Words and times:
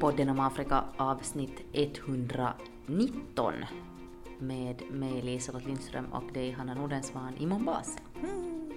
podden 0.00 0.28
om 0.28 0.40
Afrika 0.40 0.84
avsnitt 0.96 1.62
119 1.72 3.52
med 4.38 4.82
mig 4.90 5.22
Liselott 5.22 5.66
Lindström 5.66 6.12
och 6.12 6.32
dig 6.32 6.50
Hanna 6.50 6.74
Nordensvan 6.74 7.36
i 7.38 7.46
Mombasa. 7.46 8.00
Hmm. 8.20 8.72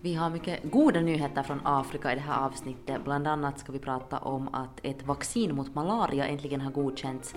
Vi 0.00 0.14
har 0.14 0.30
mycket 0.30 0.70
goda 0.70 1.00
nyheter 1.00 1.42
från 1.42 1.60
Afrika 1.64 2.12
i 2.12 2.14
det 2.14 2.20
här 2.20 2.46
avsnittet. 2.46 3.04
Bland 3.04 3.26
annat 3.26 3.58
ska 3.58 3.72
vi 3.72 3.78
prata 3.78 4.18
om 4.18 4.48
att 4.54 4.80
ett 4.82 5.06
vaccin 5.06 5.54
mot 5.54 5.74
malaria 5.74 6.26
äntligen 6.26 6.60
har 6.60 6.70
godkänts 6.70 7.34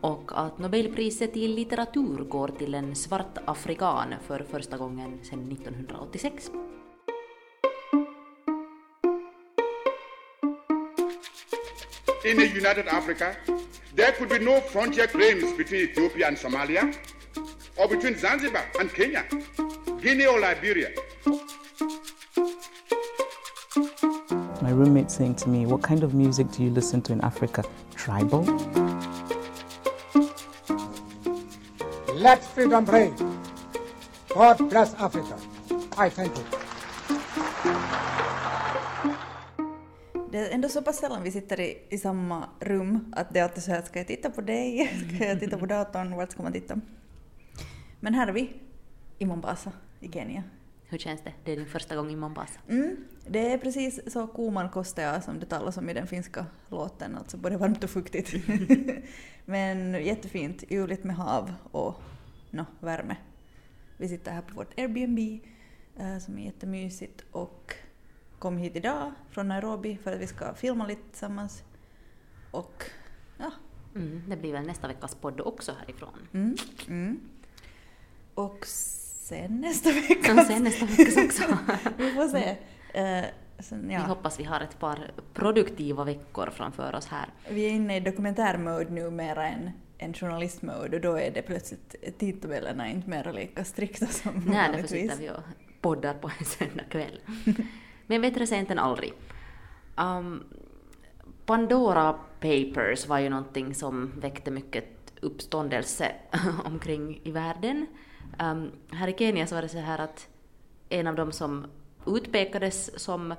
och 0.00 0.32
att 0.34 0.58
Nobelpriset 0.58 1.36
i 1.36 1.48
litteratur 1.48 2.24
går 2.24 2.48
till 2.48 2.74
en 2.74 2.94
svart 2.96 3.38
afrikan 3.44 4.14
för 4.26 4.46
första 4.50 4.76
gången 4.76 5.18
sedan 5.22 5.52
1986. 5.52 6.50
In 12.24 12.40
a 12.40 12.44
united 12.44 12.86
Africa, 12.88 13.36
there 13.94 14.12
could 14.12 14.28
be 14.28 14.38
no 14.38 14.60
frontier 14.60 15.06
claims 15.06 15.52
between 15.52 15.82
Ethiopia 15.82 16.28
and 16.28 16.36
Somalia, 16.36 16.96
or 17.76 17.88
between 17.88 18.16
Zanzibar 18.16 18.64
and 18.80 18.92
Kenya, 18.92 19.24
Guinea 20.00 20.26
or 20.26 20.40
Liberia. 20.40 20.90
My 24.62 24.70
roommate 24.70 25.10
saying 25.10 25.34
to 25.36 25.48
me, 25.48 25.66
What 25.66 25.82
kind 25.82 26.02
of 26.02 26.14
music 26.14 26.50
do 26.52 26.62
you 26.62 26.70
listen 26.70 27.02
to 27.02 27.12
in 27.12 27.20
Africa? 27.20 27.62
Tribal? 27.94 28.44
Let 32.14 32.42
freedom 32.42 32.86
reign. 32.86 33.14
God 34.28 34.58
bless 34.70 34.94
Africa. 34.94 35.38
I 35.98 36.08
thank 36.08 36.36
you. 36.36 36.63
Ändå 40.54 40.68
så 40.68 40.82
pass 40.82 40.98
sällan 40.98 41.22
vi 41.22 41.30
sitter 41.30 41.60
i, 41.60 41.78
i 41.88 41.98
samma 41.98 42.48
rum 42.60 43.14
att 43.16 43.34
det 43.34 43.40
är 43.40 43.44
alltid 43.44 43.62
så 43.62 43.70
här, 43.70 43.82
ska 43.82 43.98
jag 43.98 44.06
titta 44.06 44.30
på 44.30 44.40
dig? 44.40 44.86
Ska 45.16 45.26
jag 45.26 45.40
titta 45.40 45.58
på 45.58 45.66
datorn? 45.66 46.16
Vart 46.16 46.32
ska 46.32 46.42
man 46.42 46.52
titta? 46.52 46.80
Men 48.00 48.14
här 48.14 48.26
är 48.26 48.32
vi, 48.32 48.52
i 49.18 49.26
Mombasa, 49.26 49.72
i 50.00 50.12
Kenya. 50.12 50.42
Hur 50.88 50.98
känns 50.98 51.20
det? 51.20 51.32
Det 51.44 51.52
är 51.52 51.56
din 51.56 51.66
första 51.66 51.96
gång 51.96 52.10
i 52.10 52.16
Mombasa. 52.16 52.60
Mm, 52.68 52.96
det 53.28 53.52
är 53.52 53.58
precis 53.58 54.12
så 54.12 54.26
Kuman 54.26 54.68
Kostea 54.68 55.20
som 55.20 55.40
det 55.40 55.46
talas 55.46 55.76
om 55.76 55.90
i 55.90 55.94
den 55.94 56.06
finska 56.06 56.46
låten, 56.68 57.16
alltså 57.16 57.36
både 57.36 57.56
varmt 57.56 57.84
och 57.84 57.90
fuktigt. 57.90 58.34
Men 59.44 60.04
jättefint, 60.04 60.64
ljuvligt 60.70 61.04
med 61.04 61.16
hav 61.16 61.52
och 61.70 62.02
no, 62.50 62.64
värme. 62.80 63.16
Vi 63.96 64.08
sitter 64.08 64.32
här 64.32 64.42
på 64.42 64.54
vårt 64.54 64.78
Airbnb 64.78 65.18
eh, 65.96 66.18
som 66.18 66.38
är 66.38 66.44
jättemysigt 66.44 67.24
och 67.30 67.74
kom 68.44 68.58
hit 68.58 68.76
idag 68.76 69.12
från 69.30 69.48
Nairobi 69.48 69.98
för 70.02 70.12
att 70.12 70.20
vi 70.20 70.26
ska 70.26 70.54
filma 70.54 70.86
lite 70.86 71.02
tillsammans. 71.10 71.62
Och 72.50 72.84
ja. 73.38 73.50
Mm, 73.94 74.22
det 74.28 74.36
blir 74.36 74.52
väl 74.52 74.66
nästa 74.66 74.88
veckas 74.88 75.14
podd 75.14 75.40
också 75.40 75.72
härifrån. 75.80 76.28
Mm, 76.32 76.56
mm. 76.88 77.20
Och 78.34 78.66
sen 78.66 79.60
nästa 79.60 79.92
vecka. 80.08 80.34
Och 80.34 80.46
sen 80.46 80.64
nästa 80.64 80.86
veckas 80.86 81.16
också. 81.16 81.42
vi 81.96 82.10
får 82.10 82.28
se. 82.28 82.50
Uh, 82.50 83.24
sen, 83.58 83.90
ja. 83.90 84.00
Vi 84.00 84.08
hoppas 84.08 84.40
vi 84.40 84.44
har 84.44 84.60
ett 84.60 84.78
par 84.78 85.10
produktiva 85.34 86.04
veckor 86.04 86.50
framför 86.52 86.94
oss 86.94 87.06
här. 87.06 87.28
Vi 87.50 87.66
är 87.66 87.70
inne 87.70 87.96
i 87.96 88.00
dokumentärmode 88.00 88.90
nu 88.90 89.10
mer 89.10 89.38
än 89.38 89.70
en 89.98 90.14
journalistmode 90.14 90.96
och 90.96 91.02
då 91.02 91.18
är 91.18 91.30
det 91.30 91.42
plötsligt 91.42 92.18
tidtabellerna 92.18 92.88
inte 92.88 93.10
mer 93.10 93.32
lika 93.32 93.64
strikta 93.64 94.06
som 94.06 94.44
Nej, 94.46 94.72
därför 94.72 94.88
sitter 94.88 95.16
vi 95.16 95.30
och 95.30 95.42
poddar 95.80 96.14
på 96.14 96.30
en 96.38 96.44
söndag 96.44 96.84
kväll. 96.90 97.20
Men 98.06 98.20
bättre 98.20 98.46
sent 98.46 98.70
än 98.70 98.78
aldrig. 98.78 99.12
Um, 99.96 100.44
Pandora 101.46 102.12
Papers 102.40 103.06
var 103.06 103.18
ju 103.18 103.28
någonting 103.28 103.74
som 103.74 104.12
väckte 104.20 104.50
mycket 104.50 104.84
uppståndelse 105.20 106.12
omkring 106.64 107.20
i 107.24 107.30
världen. 107.30 107.86
Um, 108.42 108.70
här 108.90 109.08
i 109.08 109.14
Kenya 109.18 109.46
så 109.46 109.54
var 109.54 109.62
det 109.62 109.68
så 109.68 109.78
här 109.78 109.98
att 109.98 110.28
en 110.88 111.06
av 111.06 111.14
dem 111.14 111.32
som 111.32 111.66
utpekades 112.06 113.00
som 113.00 113.34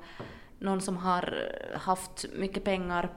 någon 0.59 0.81
som 0.81 0.97
har 0.97 1.51
haft 1.75 2.25
mycket 2.33 2.63
pengar, 2.63 3.09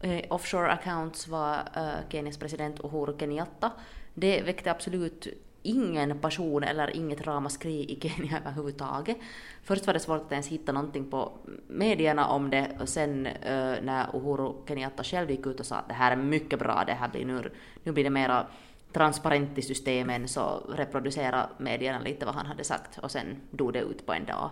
eh, 0.00 0.24
offshore 0.30 0.72
accounts, 0.72 1.28
var 1.28 1.54
eh, 1.76 2.08
Kenias 2.10 2.38
president 2.38 2.80
Uhuru 2.80 3.18
Kenyatta. 3.18 3.72
Det 4.14 4.42
väckte 4.42 4.70
absolut 4.70 5.26
ingen 5.64 6.18
passion 6.18 6.62
eller 6.62 6.96
inget 6.96 7.26
ramaskri 7.26 7.84
i 7.92 8.00
Kenya 8.08 8.38
överhuvudtaget. 8.38 9.16
Först 9.62 9.86
var 9.86 9.94
det 9.94 10.00
svårt 10.00 10.26
att 10.26 10.32
ens 10.32 10.48
hitta 10.48 10.72
någonting 10.72 11.10
på 11.10 11.32
medierna 11.68 12.28
om 12.28 12.50
det 12.50 12.70
och 12.80 12.88
sen 12.88 13.26
uh, 13.26 13.76
när 13.82 14.16
Uhuru 14.16 14.66
Kenyatta 14.68 15.04
själv 15.04 15.30
gick 15.30 15.46
ut 15.46 15.60
och 15.60 15.66
sa 15.66 15.76
att 15.76 15.88
det 15.88 15.94
här 15.94 16.12
är 16.12 16.16
mycket 16.16 16.58
bra, 16.58 16.84
det 16.86 16.92
här 16.92 17.08
blir 17.08 17.24
nu, 17.24 17.50
nu 17.82 17.92
blir 17.92 18.04
det 18.04 18.10
mera 18.10 18.46
transparent 18.92 19.58
i 19.58 19.62
systemen 19.62 20.28
så 20.28 20.62
reproducera 20.68 21.48
medierna 21.58 21.98
lite 21.98 22.26
vad 22.26 22.34
han 22.34 22.46
hade 22.46 22.64
sagt 22.64 22.98
och 22.98 23.10
sen 23.10 23.40
dog 23.50 23.72
det 23.72 23.80
ut 23.80 24.06
på 24.06 24.12
en 24.12 24.24
dag. 24.24 24.50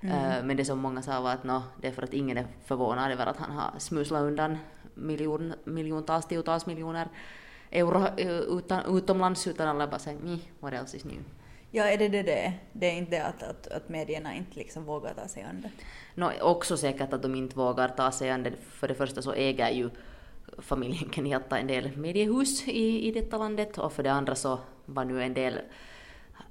Mm. 0.00 0.14
Uh, 0.14 0.44
men 0.44 0.56
det 0.56 0.64
som 0.64 0.78
många 0.78 1.02
sa 1.02 1.20
var 1.20 1.32
att 1.32 1.44
no, 1.44 1.62
det 1.80 1.88
är 1.88 1.92
för 1.92 2.02
att 2.02 2.14
ingen 2.14 2.38
är 2.38 2.46
förvånad 2.64 3.12
över 3.12 3.26
att 3.26 3.36
han 3.36 3.50
har 3.50 3.78
smuslat 3.78 4.22
undan 4.22 4.58
miljon, 4.94 5.54
miljontals, 5.64 6.26
tiotals 6.26 6.66
miljoner 6.66 7.08
euro 7.70 8.08
utan, 8.58 8.96
utomlands 8.96 9.46
utan 9.46 9.68
alla 9.68 9.86
bara 9.86 9.98
säger 9.98 10.38
what 10.60 10.72
else 10.72 10.96
is 10.96 11.04
new. 11.04 11.22
Ja, 11.70 11.84
är 11.84 11.98
det 11.98 12.08
det 12.08 12.22
det 12.22 12.52
Det 12.72 12.86
är 12.86 12.94
inte 12.94 13.24
att, 13.24 13.42
att, 13.42 13.66
att 13.66 13.88
medierna 13.88 14.34
inte 14.34 14.58
liksom 14.58 14.84
vågar 14.84 15.14
ta 15.14 15.28
sig 15.28 15.42
an 15.42 15.60
det? 15.60 15.70
No, 16.14 16.30
också 16.40 16.76
säkert 16.76 17.12
att 17.12 17.22
de 17.22 17.34
inte 17.34 17.56
vågar 17.56 17.88
ta 17.88 18.10
sig 18.10 18.30
an 18.30 18.42
det. 18.42 18.52
För 18.70 18.88
det 18.88 18.94
första 18.94 19.22
så 19.22 19.32
äger 19.32 19.70
ju 19.70 19.90
familjen 20.58 21.10
Kenyatta 21.12 21.58
en 21.58 21.66
del 21.66 21.96
mediehus 21.96 22.68
i, 22.68 23.08
i 23.08 23.12
detta 23.12 23.38
landet 23.38 23.78
och 23.78 23.92
för 23.92 24.02
det 24.02 24.12
andra 24.12 24.34
så 24.34 24.58
var 24.84 25.04
nu 25.04 25.22
en 25.22 25.34
del 25.34 25.60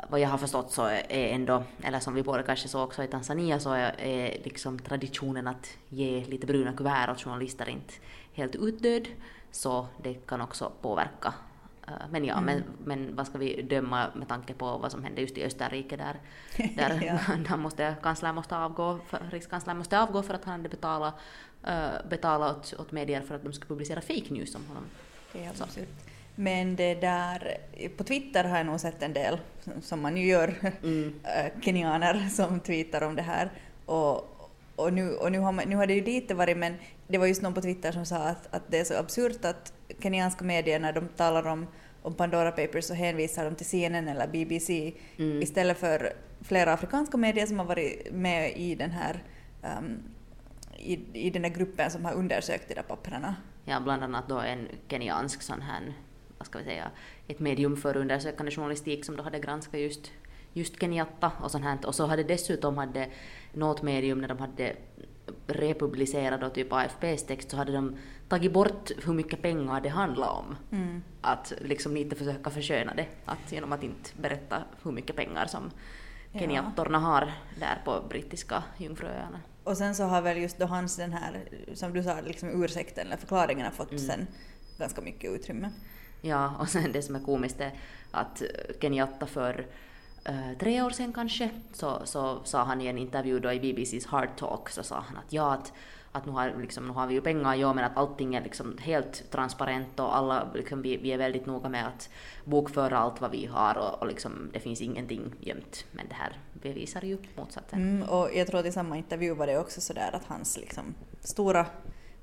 vad 0.09 0.19
jag 0.19 0.29
har 0.29 0.37
förstått 0.37 0.71
så 0.71 0.83
är 0.85 1.05
ändå, 1.09 1.63
eller 1.83 1.99
som 1.99 2.13
vi 2.13 2.23
båda 2.23 2.43
kanske 2.43 2.67
såg 2.67 2.83
också 2.83 3.03
i 3.03 3.07
Tanzania, 3.07 3.59
så 3.59 3.71
är, 3.71 4.01
är 4.01 4.43
liksom 4.43 4.79
traditionen 4.79 5.47
att 5.47 5.69
ge 5.89 6.25
lite 6.25 6.47
bruna 6.47 6.73
kuvert 6.73 7.09
åt 7.11 7.21
journalister 7.21 7.69
inte 7.69 7.93
helt 8.37 8.55
utdöd. 8.55 9.07
Så 9.51 9.87
det 10.03 10.13
kan 10.13 10.41
också 10.41 10.71
påverka. 10.81 11.33
Eh, 11.87 11.93
men 12.11 12.25
ja, 12.25 12.37
mm. 12.37 12.45
men, 12.45 12.63
men 12.85 13.15
vad 13.15 13.27
ska 13.27 13.37
vi 13.37 13.61
döma 13.61 14.07
med 14.15 14.27
tanke 14.27 14.53
på 14.53 14.77
vad 14.77 14.91
som 14.91 15.03
hände 15.03 15.21
just 15.21 15.37
i 15.37 15.45
Österrike 15.45 15.97
där, 15.97 16.19
där 16.75 17.19
ja. 17.47 17.57
måste, 17.57 17.95
kanslern 18.03 18.35
måste 18.35 18.57
avgå, 18.57 18.99
rikskanslern 19.31 19.77
måste 19.77 19.99
avgå 19.99 20.23
för 20.23 20.33
att 20.33 20.45
han 20.45 20.51
hade 20.51 20.69
betalat, 20.69 21.13
uh, 21.67 22.09
betalat 22.09 22.57
åt, 22.57 22.79
åt 22.79 22.91
medier 22.91 23.21
för 23.21 23.35
att 23.35 23.43
de 23.43 23.53
skulle 23.53 23.69
publicera 23.69 24.01
fake 24.01 24.33
news 24.33 24.55
om 24.55 24.65
honom. 24.67 24.83
Ja, 25.33 25.65
men 26.39 26.75
det 26.75 26.95
där, 26.95 27.57
på 27.97 28.03
Twitter 28.03 28.43
har 28.43 28.57
jag 28.57 28.65
nog 28.65 28.79
sett 28.79 29.03
en 29.03 29.13
del, 29.13 29.39
som 29.81 30.01
man 30.01 30.17
ju 30.17 30.27
gör, 30.27 30.55
mm. 30.83 31.19
Eh, 31.23 31.61
kenyaner 31.61 32.29
som 32.29 32.59
tweetar 32.59 33.01
om 33.01 33.15
det 33.15 33.21
här. 33.21 33.51
Och, 33.85 34.49
och, 34.75 34.93
nu, 34.93 35.13
och 35.13 35.31
nu, 35.31 35.39
har 35.39 35.51
man, 35.51 35.69
nu 35.69 35.75
har 35.75 35.87
det 35.87 35.93
ju 35.93 36.03
lite 36.03 36.33
varit, 36.33 36.57
men 36.57 36.75
det 37.07 37.17
var 37.17 37.27
just 37.27 37.41
någon 37.41 37.53
på 37.53 37.61
Twitter 37.61 37.91
som 37.91 38.05
sa 38.05 38.17
att, 38.17 38.55
att 38.55 38.71
det 38.71 38.79
är 38.79 38.83
så 38.83 38.97
absurt 38.97 39.45
att 39.45 39.73
kenyanska 39.99 40.45
medier 40.45 40.79
när 40.79 40.93
de 40.93 41.07
talar 41.07 41.47
om, 41.47 41.67
om 42.01 42.13
Pandora 42.13 42.51
Papers 42.51 42.85
så 42.85 42.93
hänvisar 42.93 43.45
de 43.45 43.55
till 43.55 43.65
CNN 43.65 44.07
eller 44.07 44.27
BBC 44.27 44.93
mm. 45.17 45.41
istället 45.41 45.77
för 45.77 46.13
flera 46.41 46.73
afrikanska 46.73 47.17
medier 47.17 47.45
som 47.45 47.59
har 47.59 47.65
varit 47.65 48.13
med 48.13 48.57
i 48.57 48.75
den 48.75 48.91
här 48.91 49.23
um, 49.79 50.03
i, 50.77 50.99
i 51.13 51.29
den 51.29 51.43
här 51.43 51.51
gruppen 51.51 51.91
som 51.91 52.05
har 52.05 52.13
undersökt 52.13 52.67
de 52.67 52.73
där 52.73 52.83
papperna. 52.83 53.35
Ja, 53.65 53.79
bland 53.79 54.03
annat 54.03 54.29
då 54.29 54.39
en 54.39 54.67
kenyansk 54.87 55.41
sån 55.41 55.61
här, 55.61 55.93
vad 56.37 56.47
ska 56.47 56.59
vi 56.59 56.65
säga, 56.65 56.91
ett 57.27 57.39
medium 57.39 57.77
för 57.77 57.97
undersökande 57.97 58.51
journalistik 58.51 59.05
som 59.05 59.15
då 59.15 59.23
hade 59.23 59.39
granskat 59.39 59.79
just 59.79 60.11
just 60.53 60.79
Kenyatta 60.79 61.31
och 61.43 61.51
sånt 61.51 61.63
här. 61.63 61.85
Och 61.85 61.95
så 61.95 62.05
hade 62.05 62.23
dessutom 62.23 62.77
hade 62.77 63.07
något 63.53 63.81
medium 63.81 64.21
när 64.21 64.27
de 64.27 64.37
hade 64.37 64.75
republicerat 65.47 66.41
då 66.41 66.49
typ 66.49 66.73
AFPs 66.73 67.23
text 67.23 67.51
så 67.51 67.57
hade 67.57 67.71
de 67.71 67.95
tagit 68.29 68.53
bort 68.53 68.91
hur 69.05 69.13
mycket 69.13 69.41
pengar 69.41 69.81
det 69.81 69.89
handlar 69.89 70.29
om. 70.29 70.55
Mm. 70.71 71.03
Att 71.21 71.53
liksom 71.61 71.93
lite 71.93 72.15
försöka 72.15 72.49
försköna 72.49 72.93
det, 72.93 73.07
att 73.25 73.51
genom 73.51 73.73
att 73.73 73.83
inte 73.83 74.09
berätta 74.21 74.63
hur 74.83 74.91
mycket 74.91 75.15
pengar 75.15 75.45
som 75.45 75.71
Kenyattorna 76.33 76.99
har 76.99 77.31
där 77.59 77.81
på 77.85 78.01
brittiska 78.09 78.63
Jungfruöarna. 78.77 79.39
Och 79.63 79.77
sen 79.77 79.95
så 79.95 80.03
har 80.03 80.21
väl 80.21 80.37
just 80.37 80.59
då 80.59 80.65
hans 80.65 80.95
den 80.95 81.13
här, 81.13 81.49
som 81.73 81.93
du 81.93 82.03
sa, 82.03 82.21
liksom 82.21 82.63
ursäkten 82.63 83.07
eller 83.07 83.17
förklaringen 83.17 83.65
har 83.65 83.71
fått 83.71 83.91
mm. 83.91 84.03
sen 84.03 84.27
ganska 84.77 85.01
mycket 85.01 85.31
utrymme. 85.31 85.71
Ja, 86.21 86.55
och 86.59 86.69
sen 86.69 86.91
det 86.91 87.01
som 87.01 87.15
är 87.15 87.19
komiskt 87.19 87.61
är 87.61 87.71
att 88.11 88.43
Kenyatta 88.81 89.25
för 89.25 89.65
uh, 90.29 90.57
tre 90.59 90.81
år 90.81 90.89
sedan 90.89 91.13
kanske, 91.13 91.49
så, 91.73 92.01
så 92.03 92.41
sa 92.43 92.63
han 92.63 92.81
i 92.81 92.87
en 92.87 92.97
intervju 92.97 93.39
då 93.39 93.51
i 93.51 93.59
BBC's 93.59 94.07
Hard 94.07 94.29
Talk, 94.37 94.69
så 94.69 94.83
sa 94.83 95.03
han 95.07 95.17
att 95.17 95.33
ja, 95.33 95.53
att, 95.53 95.73
att 96.11 96.25
nu, 96.25 96.31
har, 96.31 96.55
liksom, 96.61 96.87
nu 96.87 96.93
har 96.93 97.07
vi 97.07 97.13
ju 97.13 97.21
pengar, 97.21 97.55
ja, 97.55 97.73
men 97.73 97.83
att 97.83 97.97
allting 97.97 98.35
är 98.35 98.43
liksom 98.43 98.77
helt 98.77 99.31
transparent 99.31 99.99
och 99.99 100.17
alla, 100.17 100.47
liksom, 100.53 100.81
vi, 100.81 100.97
vi 100.97 101.11
är 101.11 101.17
väldigt 101.17 101.45
noga 101.45 101.69
med 101.69 101.87
att 101.87 102.09
bokföra 102.45 102.97
allt 102.97 103.21
vad 103.21 103.31
vi 103.31 103.45
har 103.45 103.77
och, 103.77 104.01
och 104.01 104.07
liksom, 104.07 104.49
det 104.53 104.59
finns 104.59 104.81
ingenting 104.81 105.33
gömt. 105.39 105.85
Men 105.91 106.07
det 106.07 106.15
här 106.15 106.37
bevisar 106.53 107.01
ju 107.01 107.17
motsatsen. 107.35 107.81
Mm, 107.81 108.09
och 108.09 108.29
jag 108.35 108.47
tror 108.47 108.59
att 108.59 108.65
i 108.65 108.71
samma 108.71 108.97
intervju 108.97 109.33
var 109.33 109.47
det 109.47 109.59
också 109.59 109.81
sådär 109.81 110.09
att 110.13 110.25
hans 110.25 110.57
liksom, 110.57 110.95
stora 111.19 111.65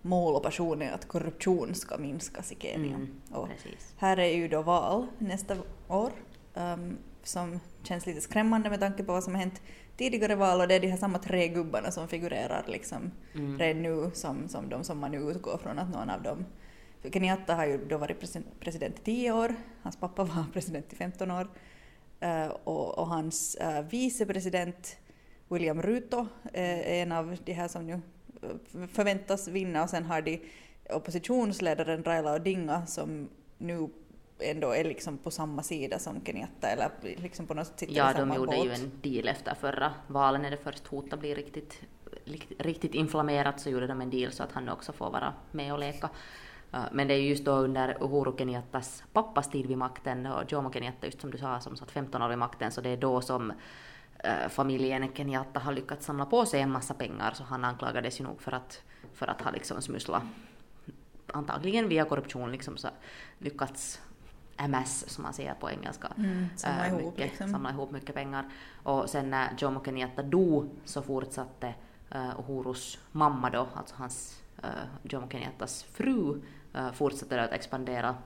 mål 0.04 0.34
och 0.34 0.42
passion 0.42 0.82
är 0.82 0.92
att 0.92 1.08
korruption 1.08 1.74
ska 1.74 1.98
minskas 1.98 2.52
i 2.52 2.56
Kenya. 2.60 2.94
Mm, 2.94 3.20
och 3.32 3.48
precis. 3.48 3.94
här 3.96 4.18
är 4.18 4.34
ju 4.34 4.48
då 4.48 4.62
val 4.62 5.06
nästa 5.18 5.56
år 5.88 6.12
um, 6.54 6.98
som 7.24 7.60
känns 7.82 8.06
lite 8.06 8.20
skrämmande 8.20 8.70
med 8.70 8.80
tanke 8.80 9.02
på 9.02 9.12
vad 9.12 9.24
som 9.24 9.34
har 9.34 9.40
hänt 9.40 9.62
tidigare 9.96 10.34
val 10.34 10.60
och 10.60 10.68
det 10.68 10.74
är 10.74 10.80
de 10.80 10.88
här 10.88 10.96
samma 10.96 11.18
tre 11.18 11.48
gubbarna 11.48 11.90
som 11.90 12.08
figurerar 12.08 12.64
liksom 12.68 13.10
Mm. 13.34 13.58
redan 13.58 13.82
nu 13.82 14.10
som, 14.14 14.48
som 14.48 14.68
de 14.68 14.84
som 14.84 14.98
man 14.98 15.10
nu 15.10 15.18
utgår 15.18 15.58
från 15.58 15.78
att 15.78 15.90
någon 15.90 16.10
av 16.10 16.22
dem 16.22 16.44
Kenyatta 17.12 17.54
har 17.54 17.66
ju 17.66 17.84
då 17.84 17.98
varit 17.98 18.20
president 18.60 18.98
i 18.98 19.02
10 19.04 19.32
år, 19.32 19.54
hans 19.82 19.96
pappa 19.96 20.24
var 20.34 20.44
president 20.52 20.92
i 20.92 20.96
15 20.96 21.30
år 21.30 21.48
eh, 22.20 22.46
och, 22.46 22.98
och 22.98 23.06
hans 23.06 23.56
uh, 23.60 23.80
vicepresident 23.80 24.96
William 25.48 25.82
Ruto 25.82 26.26
eh, 26.52 26.78
är 26.78 27.02
en 27.02 27.12
av 27.12 27.36
de 27.44 27.52
här 27.52 27.68
som 27.68 27.86
nu 27.86 27.92
eh, 28.42 28.86
förväntas 28.86 29.48
vinna 29.48 29.82
och 29.82 29.90
sen 29.90 30.04
har 30.04 30.22
de 30.22 30.40
oppositionsledaren 30.90 32.04
Raila 32.04 32.34
Odinga 32.34 32.86
som 32.86 33.28
nu 33.58 33.88
ändå 34.38 34.70
är 34.70 34.84
liksom 34.84 35.18
på 35.18 35.30
samma 35.30 35.62
sida 35.62 35.98
som 35.98 36.24
Kenyatta 36.24 36.68
eller 36.68 36.90
liksom 37.02 37.46
på 37.46 37.54
något 37.54 37.66
sätt 37.66 37.78
sitter 37.78 37.92
i 37.92 37.96
Ja, 37.96 38.06
de 38.12 38.18
samma 38.18 38.36
gjorde 38.36 38.56
båt. 38.56 38.66
ju 38.66 38.70
en 38.72 38.90
deal 39.02 39.28
efter 39.28 39.54
förra 39.54 39.94
valen 40.06 40.42
när 40.42 40.50
det 40.50 40.56
först 40.56 40.86
hotade 40.86 41.20
bli 41.20 41.34
riktigt, 41.34 41.82
riktigt, 42.58 42.94
inflammerat 42.94 43.60
så 43.60 43.70
gjorde 43.70 43.86
de 43.86 44.00
en 44.00 44.10
deal 44.10 44.32
så 44.32 44.42
att 44.42 44.52
han 44.52 44.68
också 44.68 44.92
får 44.92 45.10
vara 45.10 45.34
med 45.52 45.72
och 45.72 45.78
leka. 45.78 46.10
Men 46.92 47.08
det 47.08 47.14
är 47.14 47.18
ju 47.18 47.28
just 47.28 47.44
då 47.44 47.52
under 47.52 47.96
Uhuru 48.00 48.36
Kenyattas 48.38 49.04
pappas 49.12 49.50
tid 49.50 49.66
vid 49.66 49.78
makten 49.78 50.26
och 50.26 50.52
Jomo 50.52 50.72
Kenyatta, 50.72 51.06
just 51.06 51.20
som 51.20 51.30
du 51.30 51.38
sa, 51.38 51.60
som 51.60 51.76
satt 51.76 51.90
15 51.90 52.22
år 52.22 52.28
vid 52.28 52.38
makten, 52.38 52.72
så 52.72 52.80
det 52.80 52.88
är 52.88 52.96
då 52.96 53.20
som 53.20 53.50
uh, 53.50 54.48
familjen 54.48 55.12
Kenyatta 55.14 55.60
har 55.60 55.72
lyckats 55.72 56.06
samla 56.06 56.26
på 56.26 56.46
sig 56.46 56.60
en 56.60 56.70
massa 56.70 56.94
pengar, 56.94 57.32
så 57.34 57.44
han 57.44 57.64
anklagades 57.64 58.20
ju 58.20 58.24
nog 58.24 58.42
för 58.42 58.52
att, 58.52 58.82
för 59.14 59.26
att 59.26 59.40
ha 59.42 59.50
liksom 59.50 59.82
smusslat, 59.82 60.22
antagligen 61.26 61.88
via 61.88 62.04
korruption, 62.04 62.52
liksom 62.52 62.76
så 62.76 62.88
lyckats 63.38 64.00
MS 64.56 65.04
som 65.08 65.22
man 65.22 65.34
säger 65.34 65.54
på 65.54 65.70
engelska. 65.70 66.08
Mm, 66.18 66.46
samla 66.56 66.86
Äh, 66.86 66.92
ihop 66.92 67.04
mycket, 67.04 67.30
liksom. 67.30 67.50
samla 67.50 67.70
ihop 67.70 67.90
mycket 67.90 68.14
pengar. 68.14 68.44
Och 68.82 69.10
sen 69.10 69.30
när 69.30 69.54
Jomo 69.58 69.84
Kenyatta 69.84 70.22
dog 70.22 70.70
så 70.84 71.02
fortsatte 71.02 71.74
uh, 72.14 72.40
Uhurus 72.40 72.98
mamma 73.12 73.50
då, 73.50 73.68
alltså 73.74 73.94
hans 73.98 74.42
uh, 74.64 74.70
Jomo 75.02 75.28
Kenyattas 75.28 75.82
fru, 75.82 76.42
uh, 76.76 76.92
fortsatte 76.92 77.36
då 77.36 77.42
att 77.42 77.52
expandera 77.52 78.16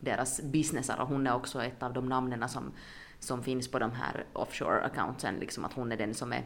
deras 0.00 0.40
businessar 0.42 1.00
och 1.00 1.08
hon 1.08 1.26
är 1.26 1.34
också 1.34 1.62
ett 1.64 1.82
av 1.82 1.92
de 1.92 2.08
namnen 2.08 2.48
som, 2.48 2.72
som 3.18 3.42
finns 3.42 3.70
på 3.70 3.78
de 3.78 3.90
här 3.92 4.24
offshore-accountsen, 4.32 5.40
liksom 5.40 5.64
att 5.64 5.72
hon 5.72 5.92
är 5.92 5.96
den 5.96 6.14
som 6.14 6.32
är 6.32 6.42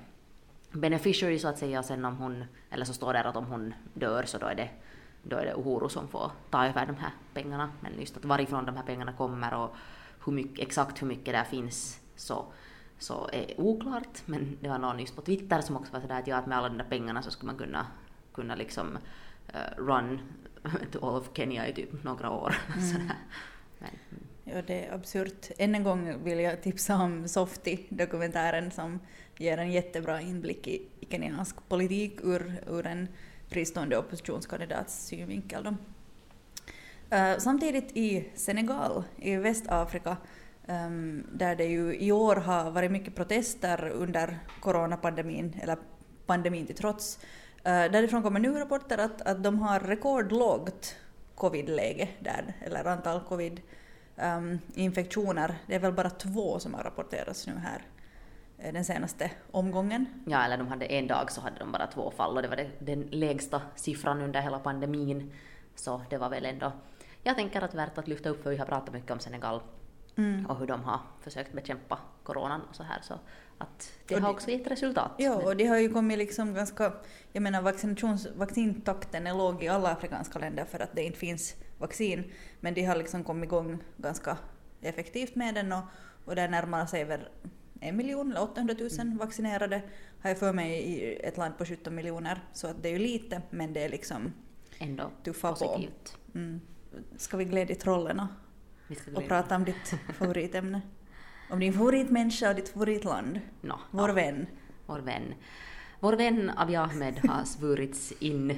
beneficiary 0.72 1.38
så 1.38 1.48
att 1.48 1.58
säga, 1.58 1.82
sen 1.82 2.04
om 2.04 2.16
hon, 2.16 2.44
eller 2.70 2.84
så 2.84 2.92
står 2.92 3.12
det 3.12 3.24
att 3.24 3.36
om 3.36 3.46
hon 3.46 3.74
dör 3.94 4.22
så 4.22 4.38
då 4.38 4.46
är 4.46 4.54
det 4.54 4.68
då 5.22 5.36
är 5.36 5.44
det 5.44 5.54
Uhuru 5.54 5.88
som 5.88 6.08
får 6.08 6.30
ta 6.50 6.66
över 6.66 6.86
de 6.86 6.96
här 6.96 7.12
pengarna. 7.34 7.70
Men 7.80 8.00
just 8.00 8.16
att 8.16 8.24
varifrån 8.24 8.66
de 8.66 8.76
här 8.76 8.82
pengarna 8.82 9.12
kommer 9.12 9.54
och 9.54 9.76
hur 10.24 10.32
mycket, 10.32 10.58
exakt 10.58 11.02
hur 11.02 11.06
mycket 11.06 11.34
där 11.34 11.44
finns 11.44 12.00
så, 12.16 12.44
så 12.98 13.28
är 13.32 13.60
oklart. 13.60 14.22
Men 14.26 14.58
det 14.60 14.68
var 14.68 14.78
någon 14.78 14.98
just 14.98 15.16
på 15.16 15.22
Twitter 15.22 15.60
som 15.60 15.76
också 15.76 15.92
var 15.92 16.00
sådär 16.00 16.18
att 16.18 16.26
ja, 16.26 16.36
att 16.36 16.46
med 16.46 16.58
alla 16.58 16.68
de 16.68 16.78
där 16.78 16.84
pengarna 16.84 17.22
så 17.22 17.30
skulle 17.30 17.52
man 17.52 17.58
kunna, 17.58 17.86
kunna 18.34 18.54
liksom 18.54 18.98
uh, 19.54 19.84
run 19.84 20.20
to 20.92 20.98
all 21.06 21.16
of 21.16 21.30
Kenya 21.34 21.68
i 21.68 21.72
typ 21.72 22.04
några 22.04 22.30
år. 22.30 22.56
Sådär. 22.74 23.16
Men, 23.78 23.90
mm. 24.10 24.24
Ja, 24.44 24.62
det 24.66 24.84
är 24.84 24.94
absurt. 24.94 25.46
Än 25.58 25.74
en 25.74 25.84
gång 25.84 26.24
vill 26.24 26.38
jag 26.38 26.62
tipsa 26.62 26.96
om 26.96 27.28
Softy-dokumentären 27.28 28.70
som 28.70 29.00
ger 29.38 29.58
en 29.58 29.72
jättebra 29.72 30.20
inblick 30.20 30.68
i, 30.68 30.82
i 31.00 31.06
kenyansk 31.10 31.68
politik 31.68 32.20
ur, 32.22 32.62
ur 32.66 32.86
en 32.86 33.08
fristående 33.48 33.98
oppositionskandidats 33.98 35.06
synvinkel. 35.06 35.64
Då. 35.64 35.74
Eh, 37.16 37.38
samtidigt 37.38 37.96
i 37.96 38.30
Senegal, 38.34 39.04
i 39.16 39.36
Västafrika, 39.36 40.16
ehm, 40.66 41.26
där 41.32 41.56
det 41.56 41.64
ju 41.64 41.96
i 41.96 42.12
år 42.12 42.36
har 42.36 42.70
varit 42.70 42.90
mycket 42.90 43.14
protester 43.14 43.88
under 43.88 44.38
coronapandemin, 44.60 45.56
eller 45.62 45.78
pandemin 46.26 46.66
till 46.66 46.76
trots, 46.76 47.18
eh, 47.64 47.90
därifrån 47.90 48.22
kommer 48.22 48.40
nu 48.40 48.52
rapporter 48.52 48.98
att, 48.98 49.22
att 49.22 49.42
de 49.42 49.58
har 49.58 49.80
rekordlågt 49.80 50.96
covid-läge 51.34 52.08
där, 52.20 52.56
eller 52.60 52.84
antal 52.84 53.20
covid-infektioner. 53.20 55.48
Ehm, 55.48 55.56
det 55.66 55.74
är 55.74 55.80
väl 55.80 55.92
bara 55.92 56.10
två 56.10 56.58
som 56.58 56.74
har 56.74 56.82
rapporterats 56.82 57.46
nu 57.46 57.52
här 57.52 57.82
den 58.58 58.84
senaste 58.84 59.30
omgången. 59.50 60.06
Ja, 60.26 60.44
eller 60.44 60.56
de 60.58 60.68
hade 60.68 60.86
en 60.86 61.06
dag 61.06 61.32
så 61.32 61.40
hade 61.40 61.58
de 61.58 61.72
bara 61.72 61.86
två 61.86 62.10
fall 62.10 62.36
och 62.36 62.42
det 62.42 62.48
var 62.48 62.56
det, 62.56 62.70
den 62.78 63.02
lägsta 63.02 63.62
siffran 63.74 64.22
under 64.22 64.40
hela 64.40 64.58
pandemin. 64.58 65.32
Så 65.74 66.02
det 66.10 66.18
var 66.18 66.28
väl 66.28 66.44
ändå, 66.44 66.72
jag 67.22 67.36
tänker 67.36 67.62
att 67.62 67.74
värt 67.74 67.98
att 67.98 68.08
lyfta 68.08 68.28
upp 68.28 68.42
för 68.42 68.50
vi 68.50 68.56
har 68.56 68.66
pratat 68.66 68.94
mycket 68.94 69.10
om 69.10 69.20
Senegal 69.20 69.60
Mm. 70.18 70.46
och 70.46 70.58
hur 70.58 70.66
de 70.66 70.82
har 70.82 71.00
försökt 71.20 71.52
bekämpa 71.52 71.98
coronan 72.22 72.60
och 72.68 72.76
så 72.76 72.82
här 72.82 73.00
så 73.02 73.14
att 73.58 73.92
det 74.06 74.14
Och 74.16 74.20
har 74.22 74.30
också 74.30 74.50
gett 74.50 74.66
resultat. 74.66 75.10
Ja, 75.18 75.34
och 75.34 75.56
det 75.56 75.66
har 75.66 75.78
ju 75.78 75.88
kommit 75.88 76.18
liksom 76.18 76.54
ganska, 76.54 76.92
jag 77.32 77.42
menar 77.42 77.62
vaccinations, 77.62 78.28
vaccintakten 78.36 79.26
är 79.26 79.34
låg 79.34 79.62
i 79.62 79.68
alla 79.68 79.90
afrikanska 79.90 80.38
länder 80.38 80.64
för 80.64 80.80
att 80.80 80.90
det 80.94 81.02
inte 81.02 81.18
finns 81.18 81.56
vaccin, 81.78 82.32
men 82.60 82.74
de 82.74 82.84
har 82.84 82.96
liksom 82.96 83.24
kommit 83.24 83.44
igång 83.44 83.78
ganska 83.96 84.36
effektivt 84.80 85.34
med 85.34 85.54
den 85.54 85.72
och, 85.72 85.82
och 86.24 86.36
där 86.36 86.48
närmar 86.48 86.86
sig 86.86 87.04
väl 87.04 87.28
en 87.80 87.96
miljon 87.96 88.30
eller 88.30 88.42
800 88.42 88.74
000 88.80 88.90
Mm. 89.00 89.16
vaccinerade 89.18 89.82
har 90.22 90.30
jag 90.30 90.38
för 90.38 90.52
mig 90.52 90.72
i 90.72 91.16
ett 91.16 91.36
land 91.36 91.58
på 91.58 91.64
17 91.64 91.94
miljoner, 91.94 92.40
så 92.52 92.66
att 92.66 92.82
det 92.82 92.88
är 92.88 92.92
ju 92.92 92.98
lite, 92.98 93.42
men 93.50 93.72
det 93.72 93.84
är 93.84 93.88
liksom 93.88 94.32
ändå 94.78 95.10
tuffa 95.24 95.48
på. 95.52 95.54
positivt. 95.54 96.16
Mm. 96.34 96.60
Ska 97.16 97.36
vi 97.36 97.44
glädja 97.44 97.76
trollerna 97.76 98.28
och 99.14 99.28
prata 99.28 99.56
om 99.56 99.64
ditt 99.64 99.94
favoritämne? 100.14 100.80
Om 101.50 101.60
din 101.60 101.72
favoritmänniska 101.72 102.48
och 102.48 102.54
ditt 102.54 102.68
favoritland? 102.68 103.40
Nå, 103.60 103.80
Vår 103.90 104.08
ja, 104.08 104.14
vän. 104.14 104.46
vår 104.86 104.98
vän. 104.98 105.34
Vår 106.00 106.12
vän 106.12 106.50
Abiy 106.56 106.76
Ahmed 106.76 107.18
har 107.18 107.44
svurits 107.44 108.12
in 108.12 108.50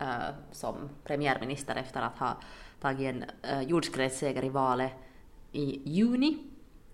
eh, 0.00 0.06
som 0.52 0.74
premiärminister 1.04 1.76
efter 1.76 2.00
att 2.00 2.18
ha 2.18 2.36
tagit 2.80 3.00
en 3.14 3.24
uh, 3.52 3.62
jordskredsseger 3.62 4.44
i 4.44 4.48
valet 4.48 4.92
i 5.52 5.82
juni. 5.90 6.38